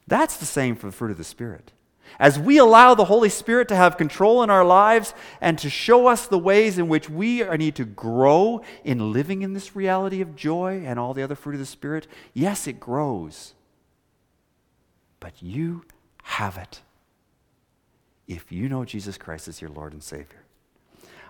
That's 0.06 0.36
the 0.36 0.46
same 0.46 0.76
for 0.76 0.86
the 0.86 0.92
fruit 0.92 1.10
of 1.10 1.18
the 1.18 1.24
Spirit. 1.24 1.72
As 2.18 2.38
we 2.38 2.58
allow 2.58 2.94
the 2.94 3.06
Holy 3.06 3.28
Spirit 3.28 3.68
to 3.68 3.76
have 3.76 3.96
control 3.96 4.42
in 4.42 4.50
our 4.50 4.64
lives 4.64 5.14
and 5.40 5.58
to 5.58 5.70
show 5.70 6.06
us 6.06 6.26
the 6.26 6.38
ways 6.38 6.78
in 6.78 6.88
which 6.88 7.08
we 7.08 7.42
need 7.56 7.74
to 7.76 7.84
grow 7.84 8.62
in 8.84 9.12
living 9.12 9.42
in 9.42 9.54
this 9.54 9.74
reality 9.74 10.20
of 10.20 10.36
joy 10.36 10.82
and 10.84 10.98
all 10.98 11.14
the 11.14 11.22
other 11.22 11.34
fruit 11.34 11.54
of 11.54 11.60
the 11.60 11.66
Spirit, 11.66 12.06
yes, 12.34 12.66
it 12.66 12.78
grows. 12.78 13.54
But 15.20 15.42
you 15.42 15.84
have 16.22 16.56
it 16.58 16.80
if 18.28 18.52
you 18.52 18.68
know 18.68 18.84
Jesus 18.84 19.18
Christ 19.18 19.48
as 19.48 19.60
your 19.60 19.70
Lord 19.70 19.92
and 19.92 20.02
Savior. 20.02 20.42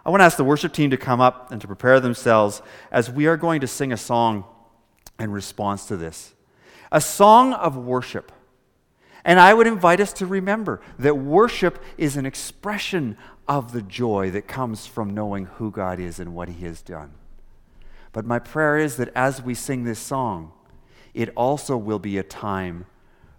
I 0.04 0.10
want 0.10 0.20
to 0.20 0.24
ask 0.24 0.36
the 0.36 0.44
worship 0.44 0.72
team 0.72 0.90
to 0.90 0.96
come 0.96 1.20
up 1.20 1.52
and 1.52 1.60
to 1.60 1.66
prepare 1.66 2.00
themselves 2.00 2.60
as 2.90 3.08
we 3.10 3.26
are 3.26 3.36
going 3.36 3.60
to 3.60 3.66
sing 3.66 3.92
a 3.92 3.96
song 3.96 4.44
in 5.18 5.30
response 5.30 5.86
to 5.86 5.96
this 5.96 6.34
a 6.90 7.00
song 7.00 7.54
of 7.54 7.76
worship. 7.76 8.32
And 9.24 9.38
I 9.38 9.54
would 9.54 9.66
invite 9.66 10.00
us 10.00 10.12
to 10.14 10.26
remember 10.26 10.80
that 10.98 11.16
worship 11.16 11.82
is 11.96 12.16
an 12.16 12.26
expression 12.26 13.16
of 13.46 13.72
the 13.72 13.82
joy 13.82 14.30
that 14.30 14.48
comes 14.48 14.86
from 14.86 15.14
knowing 15.14 15.46
who 15.46 15.70
God 15.70 16.00
is 16.00 16.18
and 16.18 16.34
what 16.34 16.48
He 16.48 16.64
has 16.64 16.82
done. 16.82 17.12
But 18.12 18.24
my 18.26 18.38
prayer 18.38 18.78
is 18.78 18.96
that 18.96 19.10
as 19.14 19.40
we 19.40 19.54
sing 19.54 19.84
this 19.84 19.98
song, 19.98 20.52
it 21.14 21.30
also 21.36 21.76
will 21.76 21.98
be 21.98 22.18
a 22.18 22.22
time 22.22 22.86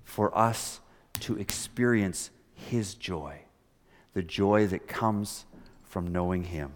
for 0.04 0.36
us 0.38 0.80
to 1.22 1.38
experience 1.38 2.32
His 2.54 2.96
joy, 2.96 3.40
the 4.14 4.24
joy 4.24 4.68
that 4.68 4.88
comes 4.88 5.46
from 5.84 6.08
knowing 6.08 6.46
Him. 6.46 6.74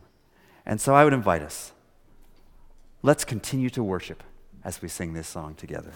And 0.66 0.82
so 0.82 0.94
I 0.94 1.04
would 1.04 1.14
invite 1.14 1.42
us, 1.42 1.72
let's 3.02 3.24
continue 3.24 3.70
to 3.72 3.84
worship 3.84 4.22
as 4.64 4.82
we 4.82 4.90
sing 4.90 5.14
this 5.14 5.28
song 5.28 5.56
together. 5.56 5.94